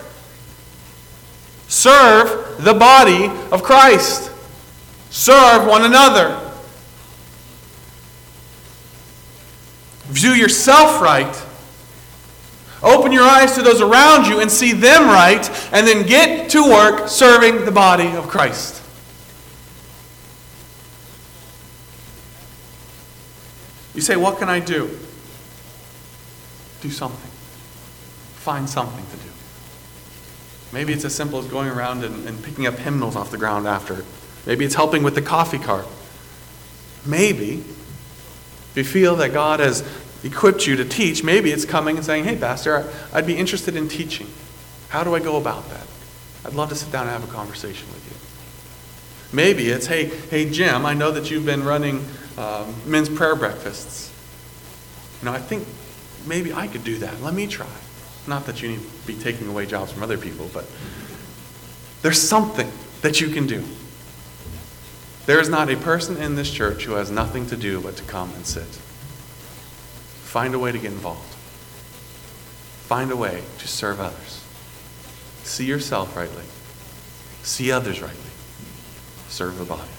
Serve 1.70 2.62
the 2.62 2.74
body 2.74 3.28
of 3.50 3.64
Christ. 3.64 4.30
Serve 5.10 5.66
one 5.66 5.86
another. 5.86 6.38
View 10.08 10.32
yourself 10.32 11.02
right. 11.02 11.47
Open 12.84 13.12
your 13.12 13.24
eyes 13.24 13.54
to 13.56 13.62
those 13.62 13.82
around 13.82 14.28
you 14.28 14.40
and 14.40 14.52
see 14.52 14.72
them 14.72 15.08
right, 15.08 15.50
and 15.74 15.88
then 15.88 16.06
get 16.06 16.50
to 16.52 16.62
work 16.62 17.08
serving 17.08 17.66
the 17.66 17.72
body 17.72 18.10
of 18.16 18.28
Christ. 18.28 18.84
You 23.96 24.02
say, 24.02 24.16
What 24.16 24.38
can 24.38 24.48
I 24.48 24.60
do? 24.60 24.96
Do 26.82 26.92
something. 26.92 27.32
Find 28.36 28.70
something 28.70 29.06
to 29.06 29.18
do. 29.26 29.32
Maybe 30.72 30.94
it's 30.94 31.04
as 31.04 31.16
simple 31.16 31.40
as 31.40 31.48
going 31.48 31.70
around 31.70 32.04
and, 32.04 32.28
and 32.28 32.44
picking 32.44 32.68
up 32.68 32.76
hymnals 32.76 33.16
off 33.16 33.32
the 33.32 33.38
ground 33.38 33.68
after. 33.68 34.06
Maybe 34.46 34.66
it's 34.66 34.76
helping 34.76 35.02
with 35.02 35.16
the 35.16 35.22
coffee 35.22 35.58
cart. 35.58 35.88
Maybe, 37.06 37.64
if 38.72 38.78
you 38.78 38.84
feel 38.84 39.16
that 39.16 39.34
God 39.34 39.60
has 39.60 39.82
equipped 40.24 40.66
you 40.68 40.76
to 40.76 40.86
teach, 40.86 41.24
maybe 41.24 41.52
it's 41.52 41.66
coming 41.66 41.98
and 41.98 42.06
saying, 42.06 42.24
Hey, 42.24 42.36
Pastor, 42.38 42.92
I'd 43.14 43.28
be 43.28 43.38
interested 43.38 43.76
in 43.76 43.88
teaching. 43.88 44.28
How 44.90 45.04
do 45.04 45.16
I 45.16 45.20
go 45.20 45.38
about 45.38 45.70
that? 45.70 45.86
I'd 46.46 46.54
love 46.54 46.70
to 46.70 46.76
sit 46.76 46.92
down 46.92 47.08
and 47.08 47.12
have 47.12 47.30
a 47.30 47.34
conversation 47.34 47.88
with 47.90 48.06
you. 48.06 49.36
Maybe 49.36 49.70
it's, 49.70 49.86
Hey, 49.86 50.06
hey 50.06 50.50
Jim, 50.50 50.86
I 50.86 50.94
know 50.94 51.12
that 51.12 51.30
you've 51.30 51.46
been 51.46 51.64
running 51.64 52.06
um, 52.38 52.74
men's 52.86 53.10
prayer 53.10 53.36
breakfasts. 53.36 54.12
You 55.22 55.26
know, 55.26 55.34
I 55.34 55.40
think 55.40 55.68
maybe 56.26 56.54
I 56.54 56.68
could 56.68 56.84
do 56.84 57.00
that. 57.00 57.22
Let 57.22 57.34
me 57.34 57.48
try. 57.48 57.68
Not 58.28 58.46
that 58.46 58.62
you 58.62 58.70
need 58.70 58.82
to 58.82 59.08
be 59.08 59.16
taking 59.16 59.48
away 59.48 59.66
jobs 59.66 59.92
from 59.92 60.04
other 60.04 60.18
people, 60.18 60.50
but 60.54 60.66
there's 62.02 62.22
something 62.22 62.70
that 63.02 63.22
you 63.22 63.30
can 63.30 63.48
do. 63.48 63.64
There 65.26 65.40
is 65.40 65.50
not 65.50 65.70
a 65.70 65.76
person 65.76 66.18
in 66.18 66.36
this 66.36 66.52
church 66.52 66.86
who 66.86 66.94
has 66.94 67.12
nothing 67.12 67.48
to 67.48 67.58
do 67.58 67.82
but 67.82 67.98
to 67.98 68.04
come 68.04 68.34
and 68.34 68.46
sit. 68.46 68.80
Find 70.38 70.54
a 70.54 70.60
way 70.60 70.72
to 70.72 70.78
get 70.78 70.92
involved. 70.92 71.34
Find 72.86 73.10
a 73.10 73.16
way 73.16 73.42
to 73.58 73.68
serve 73.68 74.00
others. 74.00 74.46
See 75.42 75.66
yourself 75.66 76.16
rightly. 76.16 76.44
See 77.42 77.72
others 77.72 78.04
rightly. 78.04 78.30
Serve 79.30 79.58
the 79.58 79.66
body. 79.66 79.97